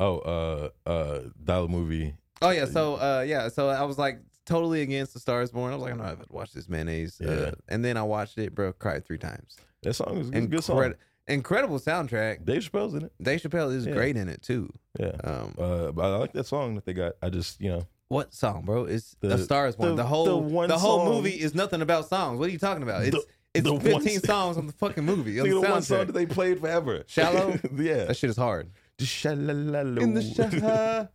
[0.00, 2.14] oh, uh, uh, dollar movie.
[2.42, 5.72] Oh yeah, so uh, yeah, so I was like totally against the Stars Born.
[5.72, 7.18] I was like, I'm not gonna watch this mayonnaise.
[7.20, 7.30] Yeah.
[7.30, 8.72] Uh, and then I watched it, bro.
[8.72, 9.56] Cried three times.
[9.82, 10.94] That song is, is a good song.
[11.28, 12.44] Incredible soundtrack.
[12.44, 13.12] Dave Chappelle's in it.
[13.22, 13.92] Dave Chappelle is Yeah.
[13.92, 14.72] great in it too.
[14.98, 15.12] Yeah.
[15.22, 17.12] Um, Uh, but I like that song that they got.
[17.22, 18.84] I just, you know, What song, bro?
[18.86, 19.90] It's The- the Stars one.
[19.90, 22.40] the- The, whole the the, one whole song- movie is nothing about songs.
[22.40, 23.04] What are you talking about?
[23.04, 23.16] It's
[23.54, 25.38] it's the one 15 s- songs on the fucking movie.
[25.40, 27.04] On Look at the the one song that they played forever.
[27.06, 27.56] Shallow?
[27.76, 28.04] yeah.
[28.06, 28.70] That shit is hard.
[29.04, 30.00] Shalala.
[30.00, 31.08] In the shallow.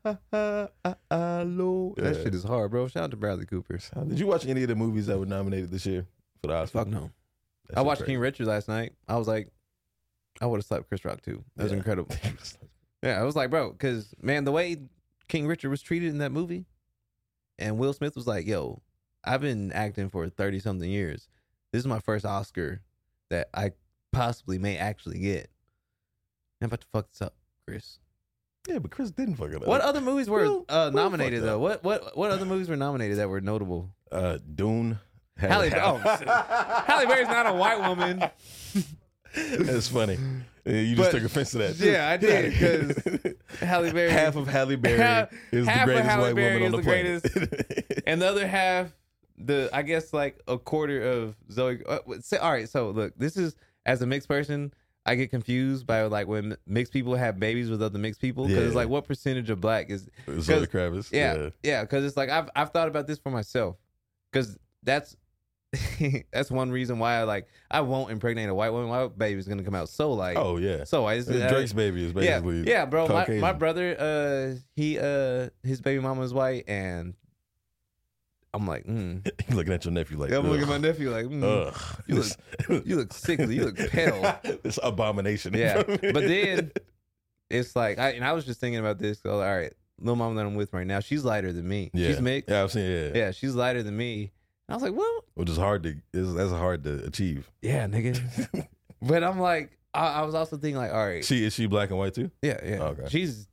[1.97, 2.23] That Yeah.
[2.23, 2.87] shit is hard, bro.
[2.87, 3.79] Shout out to Bradley Cooper.
[3.95, 6.05] Uh, did you watch any of the movies that were nominated this year
[6.41, 6.69] for the Oscars?
[6.71, 7.11] Fuck no.
[7.69, 8.13] That I watched crazy.
[8.13, 8.93] King Richard last night.
[9.07, 9.49] I was like,
[10.41, 11.43] I would have slapped Chris Rock too.
[11.55, 11.77] That was Yeah.
[11.77, 12.15] incredible.
[13.03, 14.77] Yeah, I was like, bro, because man, the way
[15.27, 16.65] King Richard was treated in that movie,
[17.59, 18.81] and Will Smith was like, "Yo,
[19.23, 21.27] I've been acting for thirty something years.
[21.71, 22.81] This is my first Oscar
[23.29, 23.73] that I
[24.11, 25.51] possibly may actually get.
[26.61, 27.35] I'm about to fuck this up,
[27.67, 27.99] Chris.
[28.67, 29.67] yeah, but Chris didn't fuck it up.
[29.67, 31.59] What other movies were Will- uh, Will nominated fucked though?
[31.59, 33.89] What what what other movies were nominated that were notable?
[34.11, 34.99] Uh, Dune.
[35.37, 36.83] had- Halle- oh.
[36.85, 38.23] Halle Berry's not a white woman.
[39.35, 40.17] That's funny.
[40.67, 41.75] Uh, You just But- took offense to that.
[41.77, 45.85] Yeah, I did, because Halle Berry half of Halle Berry Half- is the half of
[45.87, 48.03] greatest Halle white Berry woman on is the, the planet.
[48.07, 48.95] and the other half,
[49.37, 51.79] the I guess like a quarter of Zoe.
[51.87, 53.55] Uh, say, all right, so look, this is
[53.85, 54.73] as a mixed person,
[55.05, 58.59] I get confused by like when mixed people have babies with other mixed people because
[58.61, 58.65] Yeah.
[58.67, 61.11] it's like what percentage of black is Zoe Kravitz.
[61.11, 63.75] yeah yeah because it's like I've I've thought about this for myself
[64.31, 65.15] because that's.
[66.31, 68.87] that's one reason why I like I won't impregnate a white woman.
[68.89, 70.85] My baby's gonna come out so like Oh yeah.
[70.85, 71.19] so white.
[71.19, 73.07] It's- Drake's baby is basically yeah, yeah bro.
[73.09, 77.13] My, my brother, uh, he uh, his baby mama is white, and
[78.55, 79.25] I'm like, mm.
[79.49, 82.15] You looking at your nephew like, I'm looking at my nephew like, mm, Ugh, you
[82.15, 82.37] this,
[82.85, 84.39] you look sickly, you look pale.
[84.63, 85.53] this abomination.
[85.53, 86.11] Yeah, front of me.
[86.13, 86.71] but then
[87.49, 89.19] it's like, I, and I was just thinking about this.
[89.21, 91.91] So, all right, little mom that I'm with right now, she's lighter than me.
[91.93, 92.49] yeah, She's mixed.
[92.49, 92.89] Yeah, I've seen.
[92.89, 94.31] Yeah, Yeah, she's lighter than me.
[94.67, 95.95] And I was like, well, which is hard to.
[96.13, 97.51] Is, that's hard to achieve.
[97.61, 98.67] yeah, nigga.
[99.01, 101.89] but I'm like, I, I was also thinking like, all right, She is she black
[101.89, 102.31] and white too?
[102.41, 103.07] yeah, yeah, Okay.
[103.09, 103.47] she's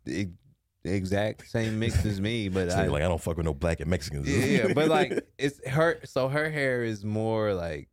[0.84, 3.54] e- exact same mix as me, but So I, like I don't fuck with no
[3.54, 4.28] black and Mexicans.
[4.28, 6.00] yeah, yeah, but like it's her.
[6.04, 7.88] So her hair is more like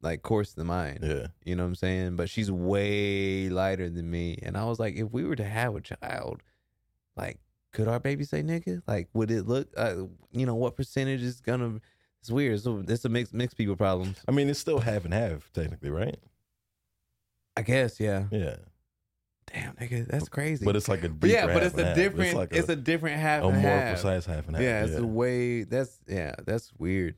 [0.00, 1.00] like coarse than mine.
[1.02, 2.16] yeah, You know what I'm saying?
[2.16, 4.38] But she's way lighter than me.
[4.42, 6.40] And I was like, if we were to have a child,
[7.16, 7.40] like,
[7.72, 8.80] could our baby say nigga?
[8.86, 9.96] Like, would it look, uh,
[10.30, 11.80] you know, what percentage is gonna,
[12.20, 12.60] it's weird.
[12.60, 14.18] So it's a mixed, mixed people problems.
[14.28, 16.16] I mean it's still half and half technically, right?
[17.56, 18.26] I guess, yeah.
[18.30, 18.54] Yeah,
[19.52, 20.64] Damn, nigga, that's crazy.
[20.64, 23.42] but it's like a But yeah, but it's a different, like it's a, different half
[23.44, 23.94] a more half.
[23.94, 24.62] precise half and half.
[24.62, 27.14] Yeah, it's a way, that's, yeah, that's weird.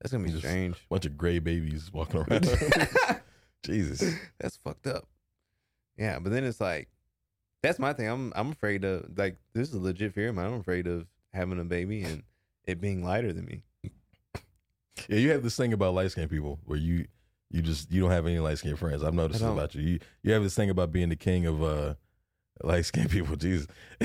[0.00, 0.76] That's gonna be Just- strange.
[0.88, 2.46] bunch of gray babies walking around.
[3.64, 4.14] Jesus.
[4.38, 5.08] That's fucked up.
[5.96, 6.88] Yeah, but then it's like
[7.62, 8.08] that's my thing.
[8.08, 10.46] I'm I'm afraid of like this is a legit fear of mine.
[10.46, 12.22] I'm afraid of having a baby and
[12.64, 13.62] it being lighter than me.
[15.08, 17.06] Yeah, you have this thing about light skinned people where you
[17.54, 19.04] you just you don't have any light skinned friends.
[19.04, 19.58] I've noticed I this don't.
[19.58, 19.82] about you.
[19.82, 21.94] You you have this thing about being the king of uh
[22.62, 23.36] light skinned people.
[23.36, 23.68] Jesus.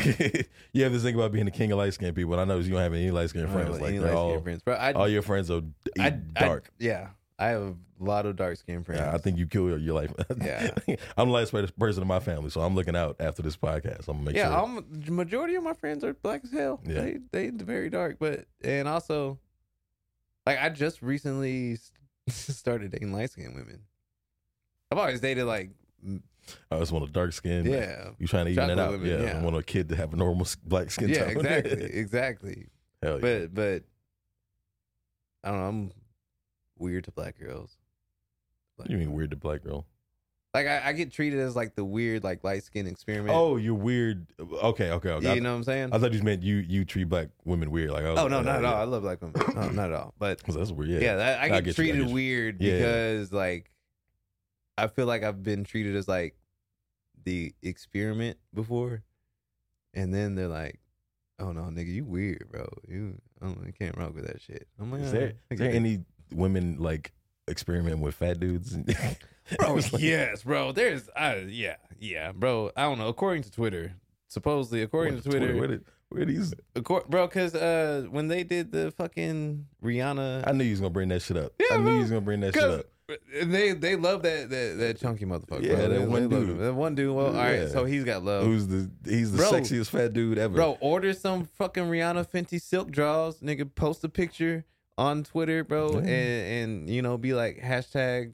[0.71, 2.33] you have this thing about being the king of light skinned people.
[2.33, 3.81] And I notice you don't have any light skinned friends.
[3.81, 4.75] Like they're all, friends, bro.
[4.75, 5.61] I, all your friends are
[5.99, 6.69] I, dark.
[6.77, 7.07] yeah,
[7.39, 9.01] I have a lot of dark skinned friends.
[9.01, 10.13] Yeah, I think you kill your, your life.
[10.41, 10.69] Yeah.
[11.17, 14.07] I'm the lightest person in my family, so I'm looking out after this podcast.
[14.07, 14.77] I'm gonna make yeah, sure.
[14.77, 16.81] I'm, majority of my friends are black as hell.
[16.85, 17.01] Yeah.
[17.01, 19.39] They they very dark, but and also,
[20.45, 21.77] like I just recently
[22.53, 23.81] started dating light skinned women.
[24.91, 25.71] I've always dated like
[26.71, 27.65] I just want a dark skin.
[27.65, 28.91] yeah, You trying to even it out?
[28.91, 29.39] women, yeah, yeah.
[29.39, 31.29] I want a kid to have a normal black skin yeah, tone.
[31.37, 32.65] exactly, exactly.
[33.03, 33.19] Hell yeah.
[33.21, 33.83] But but
[35.43, 35.67] I don't know.
[35.67, 35.91] I'm
[36.77, 37.77] weird to black girls.
[38.75, 39.85] What do you mean weird to black girl?
[40.53, 43.37] Like I, I get treated as like the weird like light skin experiment.
[43.37, 44.25] Oh, you're weird.
[44.39, 45.25] Okay, okay, okay.
[45.25, 45.89] you I, know what I'm saying?
[45.91, 47.91] I thought you meant you you treat black women weird.
[47.91, 48.75] Like, I was oh like, no, not at all.
[48.75, 49.35] I love black women.
[49.55, 50.13] No, not at all.
[50.17, 50.89] But that's weird.
[50.89, 52.13] Yeah, yeah, that, I get, get you, treated get you.
[52.13, 52.77] weird Yeah, yeah.
[52.79, 53.71] because like
[54.75, 56.35] I feel like I've been treated as like
[57.25, 59.03] the experiment before,
[59.93, 60.79] and then they're like,
[61.37, 62.67] "Oh no, nigga, you weird, bro.
[62.87, 65.71] You, I, I can't rock with that shit." I'm like, Is "Oh, there is there
[65.71, 67.11] any women like
[67.49, 68.77] experiment with fat dudes?
[69.57, 70.71] Bro, like- yes, bro.
[70.71, 72.69] There's, uh, yeah, yeah, bro.
[72.77, 73.07] I don't know.
[73.07, 73.93] According to Twitter,
[74.27, 76.53] supposedly, according to Twitter, Where, did, where these?
[76.75, 81.09] bro, because uh, when they did the fucking Rihanna, I knew you was gonna bring
[81.09, 81.53] that shit up.
[81.59, 81.93] Yeah, I knew bro.
[81.93, 82.85] you was gonna bring that shit up.
[83.41, 85.63] and they they love that that, that chunky motherfucker.
[85.63, 85.87] Yeah, bro.
[85.87, 86.59] that They- one they dude.
[86.59, 87.15] That one dude.
[87.15, 87.67] Well, all right, Yeah.
[87.69, 88.43] so he's got love.
[88.45, 88.91] Who's the?
[89.03, 89.51] He's the Bro.
[89.53, 90.53] sexiest fat dude ever.
[90.53, 93.67] Bro, order some fucking Rihanna Fenty silk draws, nigga.
[93.73, 94.63] Post a picture
[94.99, 98.33] on Twitter, bro, and and you know be like hashtag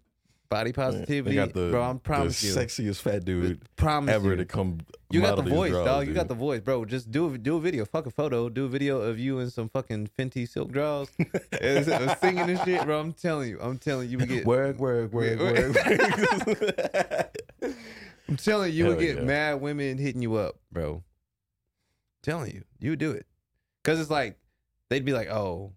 [0.50, 1.84] body positivity, got the, bro.
[1.84, 4.38] I'm promise the you, sexiest fat dude promise ever you.
[4.38, 4.80] to come.
[5.12, 6.02] You got the voice, draws, dog.
[6.02, 6.16] You dude.
[6.16, 6.84] got the voice, bro.
[6.84, 7.86] Just do a, do a video.
[7.86, 8.50] Fuck a photo.
[8.50, 11.10] Do a video of you in some fucking Fenty silk draws,
[11.62, 13.00] and and singing and shit, bro.
[13.00, 14.46] I'm telling you, I'm telling you, we get.
[14.46, 15.76] work, work, work, work.
[16.48, 17.32] work.
[18.28, 19.24] I'm telling you, you would get yeah.
[19.24, 21.04] mad women hitting you up, bro.
[22.24, 23.28] telling you, you would do it,
[23.84, 24.40] cause it's like
[24.90, 25.74] they'd be like, oh,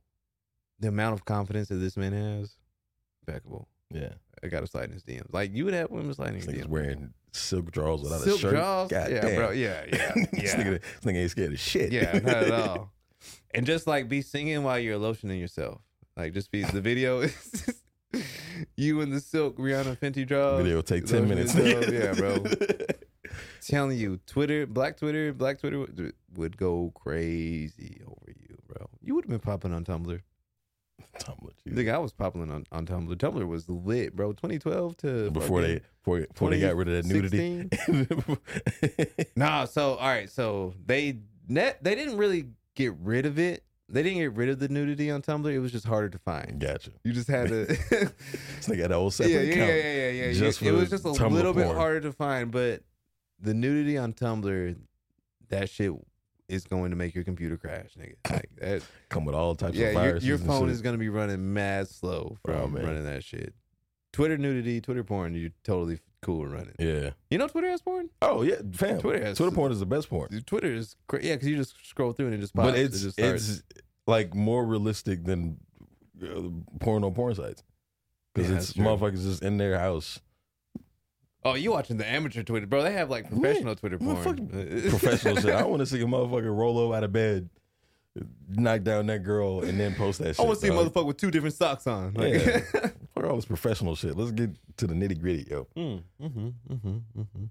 [0.80, 2.56] the amount of confidence that this man has,
[3.26, 3.68] impeccable.
[3.92, 4.10] yeah,
[4.42, 5.32] I got to slide in his DMs.
[5.32, 6.70] Like you would have women sliding in this nigga's DMs.
[6.70, 8.50] wearing silk drawers without Silk a shirt.
[8.54, 9.34] draws, God yeah, damn.
[9.36, 10.56] bro, yeah, yeah, this, yeah.
[10.56, 11.92] nigga, this nigga ain't scared of shit.
[11.92, 12.92] Yeah, not at all.
[13.54, 15.80] And just like be singing while you're lotioning yourself.
[16.16, 17.82] Like just be the video is
[18.76, 20.62] you in the silk Rihanna Fenty draws.
[20.62, 21.54] Video take ten minutes.
[21.54, 22.44] yeah, bro.
[23.66, 28.88] Telling you, Twitter, Black Twitter, Black Twitter would, would go crazy over you, bro.
[29.02, 30.20] You would have been popping on Tumblr.
[31.18, 31.76] Tumblr, Jesus.
[31.76, 33.14] think I was popping on, on Tumblr.
[33.16, 34.32] Tumblr was lit, bro.
[34.32, 37.68] 2012 to before they before, before they got rid of that nudity.
[37.70, 39.26] 2016.
[39.36, 43.64] Nah, so all right, so they net they didn't really get rid of it.
[43.90, 45.50] They didn't get rid of the nudity on Tumblr.
[45.50, 46.58] It was just harder to find.
[46.60, 46.90] gotcha.
[47.04, 47.62] You just had to.
[48.58, 49.68] It's like an old yeah, separate yeah, yeah, account.
[49.68, 50.32] yeah, yeah, yeah.
[50.32, 51.76] just it for was just a Tumblr little bit porn.
[51.76, 52.82] harder to find, but
[53.40, 54.76] the nudity on Tumblr,
[55.48, 55.92] that shit
[56.48, 58.14] is going to make your computer crash, nigga.
[58.30, 58.82] Like that.
[59.10, 60.28] Come with all types yeah, of your, viruses.
[60.28, 62.84] your and phone is going to be running mad slow Oh, from man.
[62.86, 63.54] running that shit.
[64.12, 66.74] Twitter nudity, Twitter porn, you're totally cool running.
[66.78, 67.10] Yeah.
[67.30, 68.08] You know Twitter has porn?
[68.22, 68.98] Oh yeah, fam.
[69.00, 70.28] Twitter has- Twitter porn is the best porn.
[70.46, 72.70] Twitter is cra- yeah, because you just scroll through and it just pops.
[72.70, 73.62] but it's it just it's
[74.06, 75.58] like more realistic than
[76.22, 76.48] uh,
[76.80, 77.62] porn on porn sites
[78.34, 80.20] because Yeah, it's motherfuckers just in their house.
[81.50, 82.82] Oh, you watching the amateur Twitter, bro?
[82.82, 84.16] They have like professional Twitter porn.
[84.16, 84.36] fuck
[84.90, 85.54] professional shit.
[85.54, 87.48] I want to see a motherfucker roll over out of bed
[88.48, 90.40] knock down that girl and then post that shit.
[90.40, 90.92] I want to see a dog.
[90.92, 92.14] motherfucker with two different socks on.
[92.14, 92.60] Like, Yeah.
[93.14, 94.16] Fuck all this professional shit.
[94.16, 95.66] Let's get to the nitty gritty, yo.
[95.76, 96.88] Mm, mm-hmm, mm-hmm,
[97.20, 97.44] mm-hmm.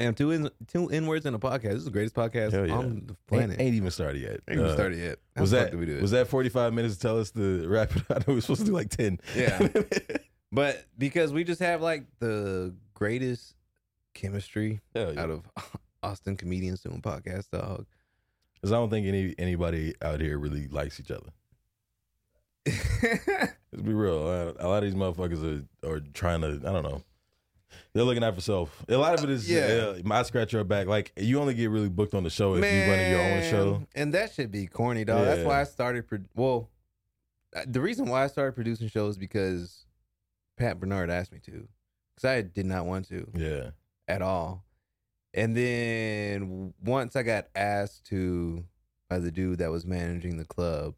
[0.00, 1.62] And two in two N words in a podcast.
[1.62, 2.74] This is the greatest podcast Hell yeah.
[2.74, 3.60] on the Ain't, planet.
[3.60, 4.40] ain't even started yet.
[4.48, 5.18] Ain't even Uh, started yet.
[5.34, 6.02] How Was the fuck that did we do it?
[6.02, 8.02] was that forty five minutes to tell us to wrap it?
[8.10, 9.18] I know we were supposed to do like ten.
[9.34, 9.66] Yeah.
[10.50, 13.54] But because we just have like the greatest
[14.14, 15.22] chemistry Hell yeah.
[15.22, 15.42] out of
[16.02, 17.86] Austin comedians doing podcast, dog.
[18.54, 21.28] Because I don't think any anybody out here really likes each other.
[22.66, 24.54] Let's be real.
[24.58, 26.60] A lot, of these motherfuckers are, are trying to.
[26.66, 27.02] I don't know.
[27.92, 28.84] They're looking out for self.
[28.88, 29.92] A lot of it is Yeah.
[29.92, 30.02] yeah.
[30.04, 30.86] my scratch your back.
[30.86, 33.82] Like you only get really booked on the show if you run your own show.
[33.94, 35.24] and that should be corny, dog.
[35.24, 36.06] That's why I started.
[36.08, 36.68] Pro- well,
[37.54, 39.86] uh, the reason why I started producing shows because
[40.58, 41.68] Pat Bernard asked me to,
[42.14, 43.30] because I did not want to.
[43.34, 43.70] Yeah.
[44.06, 44.64] at all.
[45.34, 48.64] And then once I got asked to
[49.08, 50.94] by the dude that was managing the club,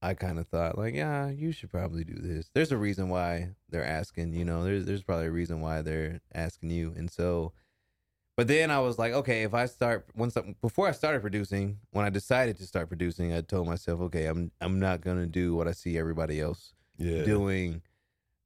[0.00, 2.50] I kind of thought like, yeah, you should probably do this.
[2.54, 4.62] There's a reason why they're asking, you know.
[4.62, 6.92] There's there's probably a reason why they're asking you.
[6.96, 7.52] And so
[8.36, 11.78] but then I was like, okay, if I start once I, before I started producing,
[11.90, 15.26] when I decided to start producing, I told myself, okay, I'm I'm not going to
[15.26, 17.24] do what I see everybody else Yeah.
[17.24, 17.82] doing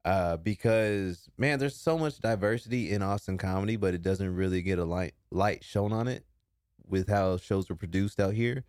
[0.05, 4.79] uh because man there's so much diversity in austin comedy but it doesn't really get
[4.79, 6.25] a light light shown on it
[6.89, 8.65] with how shows are produced out here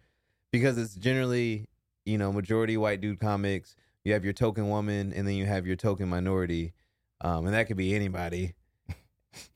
[0.52, 1.68] because it's generally
[2.06, 5.66] you know majority white dude comics you have your token woman and then you have
[5.66, 6.74] your token minority
[7.22, 8.54] um and that could be anybody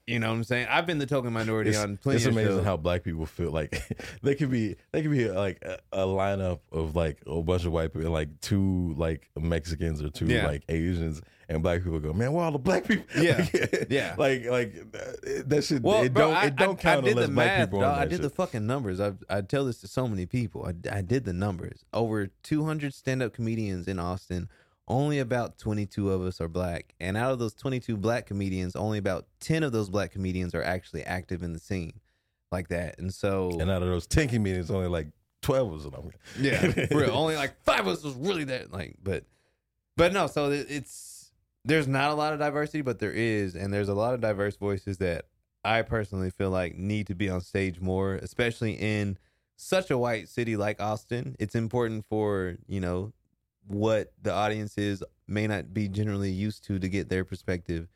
[0.08, 2.32] you know what i'm saying i've been the token minority It's, on plenty it's of
[2.32, 2.66] amazing shows.
[2.66, 3.80] how black people feel like
[4.24, 7.72] they could be they could be like a, a lineup of like a bunch of
[7.72, 10.48] white people like two like Mexicans or two Yeah.
[10.48, 13.38] like Asians and black people go man where all the black people Yeah.
[13.38, 14.16] Like, Yeah.
[14.18, 14.92] like like
[15.48, 17.34] that shit Well, it bro, don't I, it don't I, count I did unless the
[17.34, 17.98] black math, people dog.
[18.00, 18.22] I did shit.
[18.22, 19.00] the fucking numbers.
[19.00, 20.66] I I tell this to so many people.
[20.66, 21.86] I, I did the numbers.
[21.94, 24.50] Over 200 stand-up comedians in Austin.
[24.90, 28.98] Only about 22 of us are black, and out of those 22 black comedians, only
[28.98, 32.00] about 10 of those black comedians are actually active in the scene,
[32.54, 32.98] like that.
[32.98, 35.08] And so, and out of those ten comedians only like
[35.42, 37.12] twelve was them yeah, real.
[37.14, 38.72] Only like five of us was really that.
[38.72, 39.26] Like, but,
[39.98, 40.28] but no.
[40.28, 41.17] So it- it's
[41.68, 44.56] there's not a lot of diversity, but there is, and there's a lot of diverse
[44.56, 45.26] voices that
[45.66, 49.18] I personally feel like need to be on stage more, especially in
[49.58, 51.36] such a white city like Austin.
[51.40, 53.12] It's important for you know
[53.68, 57.90] what the audience is may not be generally used to to get their perspective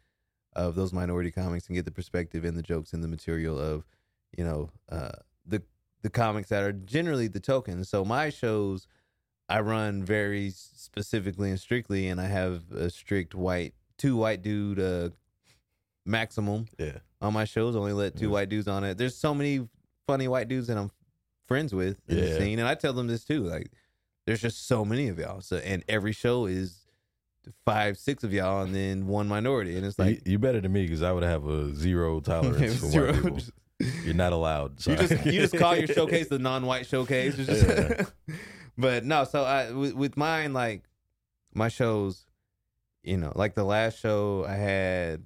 [0.54, 3.86] of those minority comics and get the perspective and the jokes and the material of
[4.38, 5.12] you know uh
[5.46, 5.64] the
[6.02, 8.86] the comics that are generally the tokens so my shows
[9.52, 14.80] i run very specifically and strictly and i have a strict white two white dude
[14.80, 15.10] uh
[16.06, 18.32] maximum yeah on my shows only let two Yes.
[18.32, 19.68] white dudes on it there's so many
[20.08, 20.90] funny white dudes that i'm
[21.48, 23.70] friends with in the scene and i tell them this too like
[24.26, 26.78] there's just so many of y'all so and every show is
[27.66, 30.72] five six of y'all and then one minority and it's like you, you better than
[30.72, 33.14] me because I would have a zero tolerance for Zero.
[33.14, 33.40] white people.
[34.06, 34.86] You're not allowed.
[34.86, 37.34] You just you just call your showcase the non-white showcase.
[37.40, 38.12] It's just-
[38.82, 40.84] but no, so I with, with mine like
[41.54, 42.26] my shows,
[43.04, 45.24] you know, like the last show I had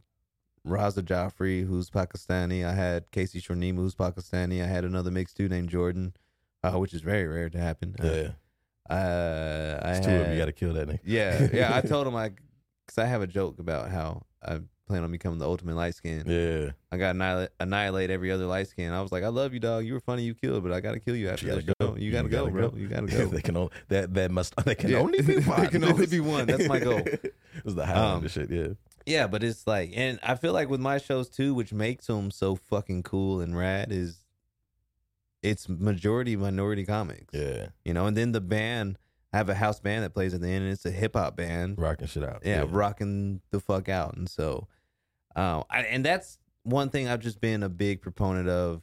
[0.67, 2.65] Raza Joffrey, who's Pakistani.
[2.65, 4.63] I had Casey Shornima, who's Pakistani.
[4.63, 6.15] I had another mixed dude named Jordan,
[6.63, 7.95] uh, which is very rare to happen.
[8.01, 8.29] yeah,
[8.89, 10.31] Uh, I it's had, two of them.
[10.33, 10.99] You got to kill that nigga.
[11.03, 11.75] yeah, yeah.
[11.75, 12.29] I told him I,
[12.85, 16.23] because I have a joke about how I plan on becoming the ultimate light skin.
[16.27, 18.91] Yeah, I got annihilate, annihilate every other light skin.
[18.93, 19.85] I was like, I love you, dog.
[19.85, 21.91] You were funny, you killed, but I gotta kill you after You that gotta show.
[21.93, 21.97] go.
[21.97, 22.73] You gotta go, bro.
[22.75, 23.25] You gotta go.
[23.27, 24.99] they can only that that must they can Yeah.
[24.99, 25.67] only be one.
[25.67, 26.45] can only be one.
[26.47, 27.01] That's my goal.
[27.63, 28.49] It's the Highlander Um, shit.
[28.51, 28.67] Yeah,
[29.05, 32.31] yeah, but it's like, and I feel like with my shows too, which makes them
[32.31, 34.17] so fucking cool and rad, is
[35.41, 37.33] it's majority minority comics.
[37.33, 38.97] yeah, You know, and then the band,
[39.31, 41.35] I have a house band that plays at the end, and it's a hip hop
[41.37, 41.75] band.
[41.77, 42.41] rocking shit out.
[42.43, 44.15] yeah, rocking the fuck out.
[44.17, 44.67] And so,
[45.35, 48.81] uh, I, and that's one thing I've just been a big proponent of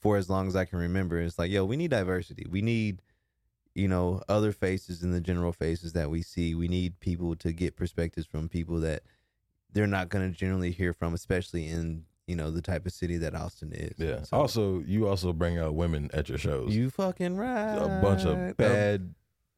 [0.00, 1.20] for as long as I can remember.
[1.20, 2.46] It's like, yo, we need diversity.
[2.48, 3.02] We need,
[3.74, 6.54] you know, other faces in the general faces that we see.
[6.54, 9.02] We need people to get perspectives from people that
[9.72, 13.18] they're not going to generally hear from, especially in you know the type of city
[13.18, 13.98] that Austin is.
[13.98, 14.22] yeah.
[14.22, 16.74] So, Also, you also bring out women at your shows.
[16.74, 17.76] you fucking right.
[17.76, 19.14] a bunch of bad,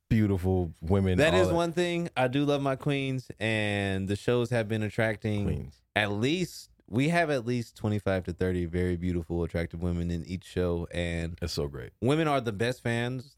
[0.08, 1.18] beautiful women.
[1.18, 5.80] That one thing I do love my queens, and the shows have been attracting queens.
[5.96, 10.44] At least we have at least 25 to 30 very beautiful attractive women in each
[10.44, 11.90] show and It's so great.
[12.00, 13.34] women are the best fans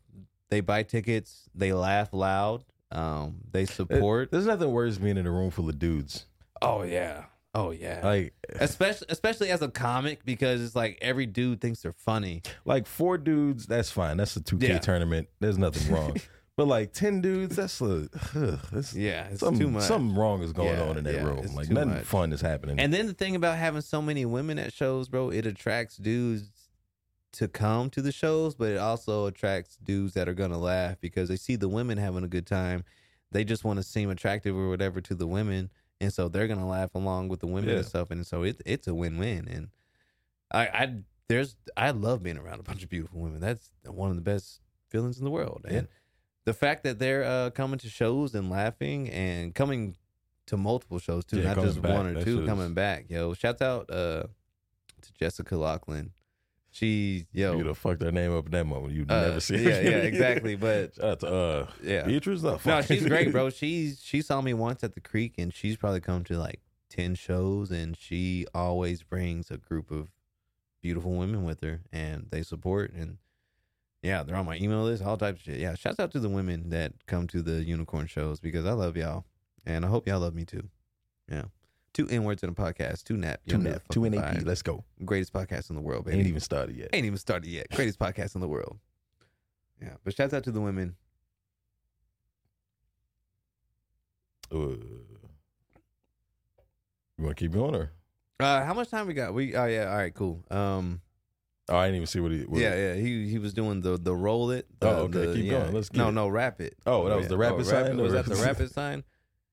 [0.50, 5.16] they buy tickets they laugh loud um they It- support there's nothing worse than being
[5.16, 6.26] in a room full of dudes.
[6.60, 8.00] oh yeah Oh yeah.
[8.04, 12.42] Like, especially especially as a comic because it's like every dude thinks they're funny.
[12.66, 14.18] like four dudes, that's fine.
[14.18, 14.78] That's a two K Yeah.
[14.78, 15.28] tournament.
[15.40, 16.16] There's nothing wrong.
[16.58, 19.84] but like ten dudes, that's a ugh, that's, Yeah, it's something, too much.
[19.84, 21.38] something wrong is going Yeah, on in that yeah, room.
[21.38, 22.02] it's Like too nothing much.
[22.04, 22.80] fun is happening.
[22.80, 26.50] And then the thing about having so many women at shows, bro, it attracts dudes
[27.34, 31.28] to come to the shows, but it also attracts dudes that are gonna laugh because
[31.28, 32.82] they see the women having a good time.
[33.30, 36.66] They just want to seem attractive or whatever to the women, and so they're gonna
[36.68, 37.76] laugh along with the women Yeah.
[37.76, 38.10] and stuff.
[38.10, 39.46] And so it it's a win win.
[39.46, 39.68] And
[40.50, 40.94] I I
[41.28, 43.38] there's I love being around a bunch of beautiful women.
[43.40, 45.64] That's one of the best feelings in the world.
[45.68, 45.86] And.
[46.48, 49.96] The fact that they're uh, coming to shows and laughing and coming
[50.46, 51.92] to multiple shows too, Yeah, not coming just back.
[51.94, 53.04] one or That two shit is- coming back.
[53.10, 54.22] Yo, shouts out uh,
[55.02, 56.12] to Jessica Lachlan.
[56.70, 58.92] She yo You'd have fucked her name up in that moment.
[58.94, 59.70] You'd uh, never see her.
[59.70, 60.54] yeah yeah exactly.
[60.54, 62.42] But Shout out to uh, yeah, Beatrice.
[62.42, 62.84] No, no, fuck.
[62.86, 63.50] she's great, bro.
[63.60, 67.14] She's she saw me once at the creek, and she's probably come to like ten
[67.14, 70.08] shows, and she always brings a group of
[70.82, 73.18] beautiful women with her, and they support and.
[74.02, 75.60] Yeah, they're on my email list, all types of shit.
[75.60, 78.96] Yeah, shouts out to the women that come to the unicorn shows because I love
[78.96, 79.24] y'all,
[79.66, 80.68] and I hope y'all love me too.
[81.30, 81.44] Yeah,
[81.92, 84.42] two N words in a podcast, two nap, two nap, two NAP.
[84.44, 84.84] Let's go.
[85.04, 86.18] greatest podcast in the world, baby.
[86.18, 86.90] Ain't even started yet.
[86.92, 87.66] Ain't even started yet.
[87.74, 88.78] Greatest podcast in the world.
[89.82, 90.94] Yeah, but shouts out to the women.
[94.52, 94.56] Uh,
[97.18, 97.92] you want to keep going or?
[98.40, 99.34] Uh, how much time we got?
[99.34, 100.44] We oh yeah, all right, cool.
[100.50, 101.00] Um,
[101.68, 102.40] Oh, I didn't even see what he.
[102.42, 102.94] What yeah, yeah.
[102.94, 104.66] He he was doing the the roll it.
[104.82, 105.60] Oh, okay, the- keep yeah.
[105.60, 105.74] going.
[105.74, 106.12] Let's no it.
[106.12, 106.76] no rap it.
[106.86, 109.04] Oh, that was the rapid sign, Was that the rapid sign?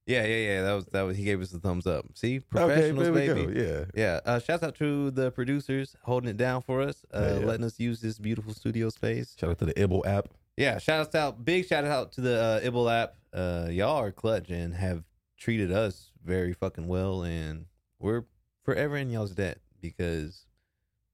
[0.08, 0.62] Yeah, yeah, yeah.
[0.62, 1.18] That was that was.
[1.18, 2.06] He gave us the thumbs up.
[2.14, 3.60] See, professionals, we baby.
[3.60, 3.86] Yeah.
[3.96, 4.20] Yeah.
[4.24, 7.46] Uh, shouts out to the producers holding it down for us, uh, Yeah, yeah.
[7.46, 9.36] letting us use this beautiful studio space.
[9.38, 10.30] Shout out to the Ibble app.
[10.58, 13.16] Yeah, shout out, big shout out to the uh, Ibble app.
[13.34, 15.04] Uh, y'all are clutch and have
[15.38, 17.66] treated us very fucking well, and
[18.00, 18.24] we're
[18.64, 20.46] forever in y'all's debt because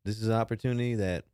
[0.04, 1.26] this is an opportunity that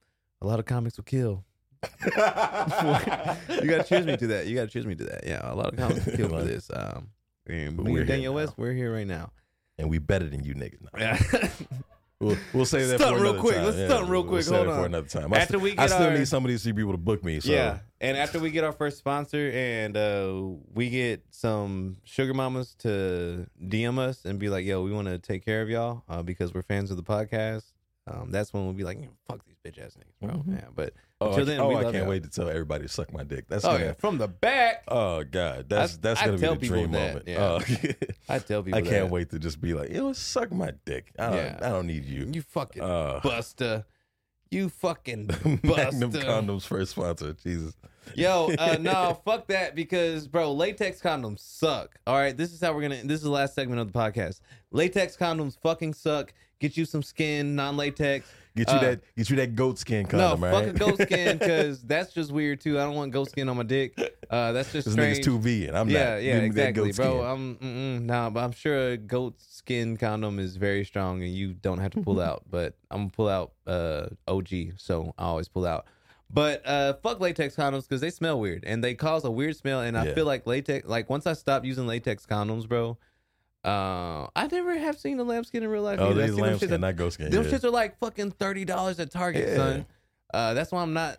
[0.41, 1.43] a lot of comics will kill.
[2.05, 4.47] you gotta choose me to that.
[4.47, 5.25] You gotta choose me to that.
[5.25, 6.69] Yeah, a lot of comics will kill for this.
[6.73, 7.09] Um,
[7.45, 8.33] and But we're Daniel.
[8.33, 9.31] West, we're here right now.
[9.77, 10.81] and we better than you niggas.
[10.81, 10.99] Now.
[10.99, 11.49] Yeah.
[12.19, 13.55] We'll, we'll save that Stunt for real another quick.
[13.57, 13.65] time.
[13.65, 14.45] Let's Yeah, stunt real we'll quick.
[14.47, 14.85] Hold it for on.
[14.85, 15.31] another time.
[15.31, 17.39] I, After st- we I still our- need some of these people to book me.
[17.39, 20.33] So Yeah, and after we get our first sponsor and uh,
[20.73, 25.19] we get some sugar mamas to DM us and be like, "Yo, we want to
[25.19, 27.65] take care of y'all uh, because we're fans of the podcast."
[28.07, 28.97] Um, that's when we'll be like,
[29.27, 30.59] "Fuck these bitch ass niggas, bro." Mhm.
[30.61, 32.07] Yeah, but oh, until I, then, oh, we I can't y'all.
[32.07, 33.45] wait to tell everybody to suck my dick.
[33.49, 36.55] That's oh gonna, yeah, from the back, Oh god, that's I- that's gonna be tell
[36.55, 37.27] the dream that, moment.
[37.27, 37.37] yeah.
[37.39, 37.59] Oh,
[38.29, 39.09] I tell people, I can't that.
[39.11, 41.11] wait to just be like, yo, suck my dick.
[41.19, 41.59] I don't, Yeah.
[41.61, 42.29] I don't need you.
[42.31, 43.85] You fucking Uh, buster,
[44.51, 45.27] you fucking
[45.63, 46.25] Magnum buster.
[46.25, 47.33] condoms first sponsor.
[47.33, 47.75] Jesus.
[48.15, 51.99] Yo, uh, no, fuck that because, bro, latex condoms suck.
[52.07, 53.01] All right, this is how we're gonna.
[53.03, 54.39] This is the last segment of the podcast.
[54.71, 56.33] Latex condoms fucking suck.
[56.59, 58.27] Get you some skin, non-latex.
[58.55, 61.01] Get you Uh, that get you that goat skin condom, No, condom, fuck a goat
[61.01, 62.79] skin because that's just weird too.
[62.79, 63.93] I don't want goat skin on my dick.
[64.31, 65.17] Uh, that's just This strange.
[65.17, 65.75] nigga's too vegan.
[65.75, 66.23] I'm yeah, not.
[66.23, 67.19] yeah, that exactly, goat bro.
[67.59, 67.59] skin.
[67.61, 71.77] I'm nah, but I'm sure a goat skin condom is very strong and you don't
[71.77, 72.45] have to pull out.
[72.49, 75.85] But I'm gonna pull out uh OG, so I always pull out.
[76.29, 79.81] But uh, fuck latex condoms because they smell weird and they cause a weird smell.
[79.81, 80.13] And I Yeah.
[80.15, 82.97] feel like latex, like once I stopped using latex condoms, bro,
[83.67, 85.99] uh, I never have seen a lambskin in real life.
[85.99, 87.29] oh, these see them lamb shits skin, at- not goat skin.
[87.31, 87.51] them yeah.
[87.51, 89.55] shits are like fucking thirty dollars at Target, Yeah.
[89.55, 89.85] son.
[90.33, 91.17] Uh, that's why I'm not.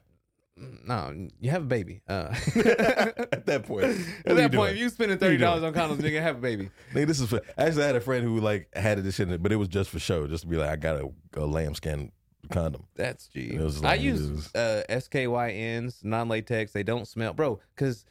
[0.85, 2.03] No, you have a baby.
[2.09, 4.73] Uh, At that point, at that point, doing?
[4.73, 6.71] if you spending thirty dollars on condoms, nigga, have a baby.
[6.93, 9.53] Nigga, this is for, actually I had a friend who like had this shit, but
[9.53, 11.09] it was just for show, just to be like, I got a,
[11.41, 12.11] a lambskin
[12.51, 12.87] condom.
[12.97, 13.57] That's G.
[13.57, 16.73] Was I use uh, SKYNs, non latex.
[16.73, 17.61] They don't smell, bro.
[17.77, 18.05] Because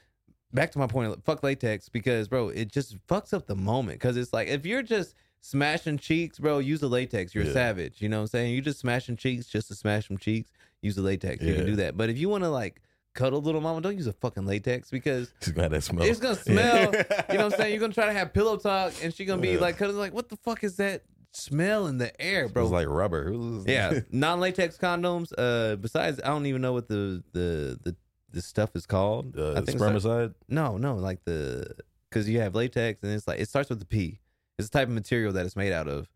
[0.53, 3.99] back to my point, fuck latex because, bro, it just fucks up the moment.
[3.99, 7.33] Because it's like if you're just smashing cheeks, bro, use the latex.
[7.35, 8.01] You're a savage.
[8.01, 8.53] You know what I'm saying?
[8.53, 10.51] You just smashing cheeks just to smash some cheeks.
[10.81, 11.43] Use the latex.
[11.43, 11.97] You can do that.
[11.97, 12.81] But if you want to like
[13.13, 16.03] cuddle little mama, don't use a fucking latex because She's gonna smell.
[16.05, 16.83] it's gonna smell.
[16.83, 17.71] you know what I'm saying?
[17.73, 19.59] You're gonna try to have pillow talk, and she gonna be Yeah.
[19.59, 22.63] like, cuddling, like, what the fuck is that smell in the air, bro?
[22.63, 23.33] It's like rubber.
[23.65, 25.31] Yeah, non-latex condoms.
[25.37, 27.95] Uh, besides, I don't even know what the the the,
[28.31, 29.37] the stuff is called.
[29.37, 31.75] uh, I think it's like- no, no, like the
[32.09, 34.19] because you have latex and it's like it starts with the P.
[34.57, 36.09] It's the type of material that it's made out of.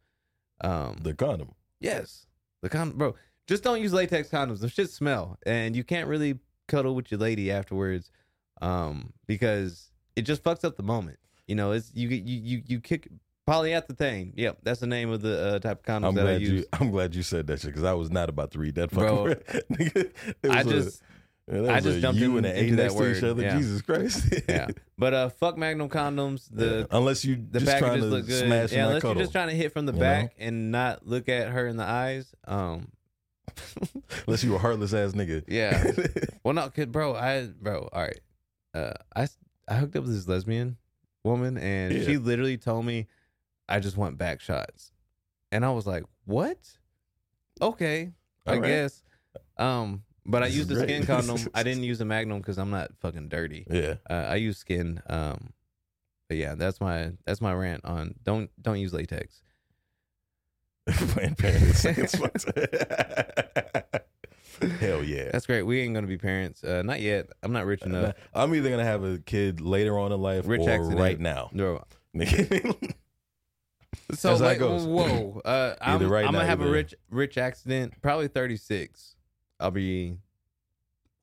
[0.64, 1.53] Um, The condom.
[1.80, 2.26] yes,
[2.62, 3.16] the condom, bro.
[3.47, 4.59] Just don't use latex condoms.
[4.59, 8.12] Them shit smell, and you can't really cuddle with your lady afterwards,
[8.62, 11.18] um, because it just fucks up the moment.
[11.47, 13.07] You know, it's you you you you kick
[13.49, 14.34] polyethylene.
[14.36, 16.51] Yep, that's the name of the uh, type of condoms I'm that I glad use.
[16.51, 16.66] you.
[16.74, 18.91] I'm glad you said that shit because I was not about to read that.
[18.91, 20.12] Bro, fucking- Nigga,
[20.43, 21.01] it I a- just
[21.52, 23.41] Yeah, I just jumped you in- and an A into that next to each other.
[23.43, 23.58] yeah.
[23.58, 24.34] Jesus Christ.
[24.49, 24.68] yeah.
[24.97, 26.47] But uh, fuck Magnum condoms.
[26.52, 26.97] The Yeah.
[26.97, 28.45] unless you the just trying packages to look good.
[28.45, 31.28] smash yeah, unless you're just trying to hit from the You back and not look
[31.30, 32.34] at her in the eyes.
[32.47, 32.91] Um,
[34.28, 35.43] unless you a heartless ass nigga.
[35.47, 35.91] yeah.
[36.43, 38.20] well, no, cause bro, I bro, all right.
[38.74, 39.28] Uh, I
[39.68, 40.78] I hooked up with this lesbian
[41.24, 42.04] woman, and Yeah.
[42.06, 43.08] she literally told me,
[43.68, 44.93] "I just want back shots,"
[45.52, 46.58] and I was like, "What?
[47.62, 48.12] Okay,
[48.47, 48.68] I All right.
[48.68, 49.04] guess."
[49.58, 50.89] Um, but I This is used great.
[50.89, 51.38] skin condom.
[51.53, 53.65] I didn't use the Magnum because I'm not fucking dirty.
[53.69, 53.95] yeah.
[54.09, 55.01] Uh, I use skin.
[55.07, 55.53] Um,
[56.28, 59.41] but yeah, that's my that's my rant on don't don't use latex.
[60.89, 62.80] Planned Parenthood.
[64.80, 65.30] Hell yeah.
[65.32, 65.63] That's great.
[65.63, 66.63] We ain't gonna be parents.
[66.63, 67.28] Uh, not yet.
[67.43, 68.15] I'm not rich enough.
[68.34, 70.99] I'm either gonna have a kid later on in life Rich or accident.
[70.99, 71.49] right now.
[71.53, 71.84] No.
[74.13, 74.86] So goes.
[74.86, 75.41] whoa.
[75.43, 77.93] Uh, I'm, right I'm now, gonna have a rich rich accident.
[78.01, 79.11] Probably 36.
[79.62, 80.18] I'll be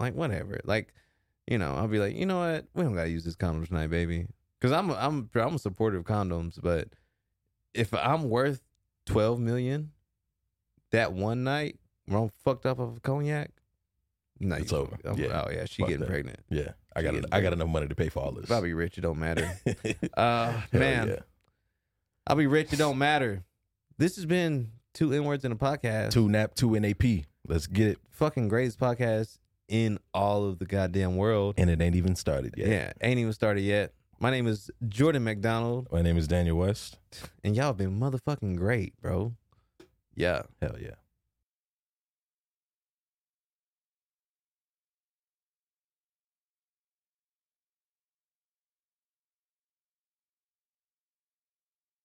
[0.00, 0.60] like whatever.
[0.64, 0.92] Like
[1.46, 2.66] you know, I'll be like, you know what?
[2.74, 4.26] We don't gotta use this condom tonight, baby.
[4.60, 6.88] Because I'm I'm I'm a supporter of condoms, but
[7.74, 8.60] if I'm worth
[9.06, 9.92] 12 million
[10.90, 13.50] that one night where I'm fucked up of cognac,
[14.40, 14.96] no, It's over.
[15.04, 15.42] I'm- Yeah.
[15.46, 16.08] Oh yeah, she Fuck getting that.
[16.10, 16.40] pregnant.
[16.50, 18.44] yeah, I got She I got enough money to pay for all this.
[18.44, 19.50] If I be rich, it don't matter.
[20.16, 21.16] Uh man, yeah.
[22.26, 22.72] I'll be rich.
[22.72, 23.44] It don't matter.
[23.96, 26.10] This has been two N words in a podcast.
[26.10, 27.02] Two nap, two NAP.
[27.48, 27.98] Let's get it.
[28.10, 29.38] fucking greatest podcast
[29.68, 31.54] in all of the goddamn world.
[31.56, 32.68] And it ain't even started yet.
[32.68, 33.92] Yeah, ain't even started yet.
[34.20, 36.98] My name is Jordan McDonald, My name is Daniel West.
[37.42, 39.34] and y'all been motherfucking great, bro.
[40.14, 40.42] Yeah.
[40.60, 40.96] Hell yeah.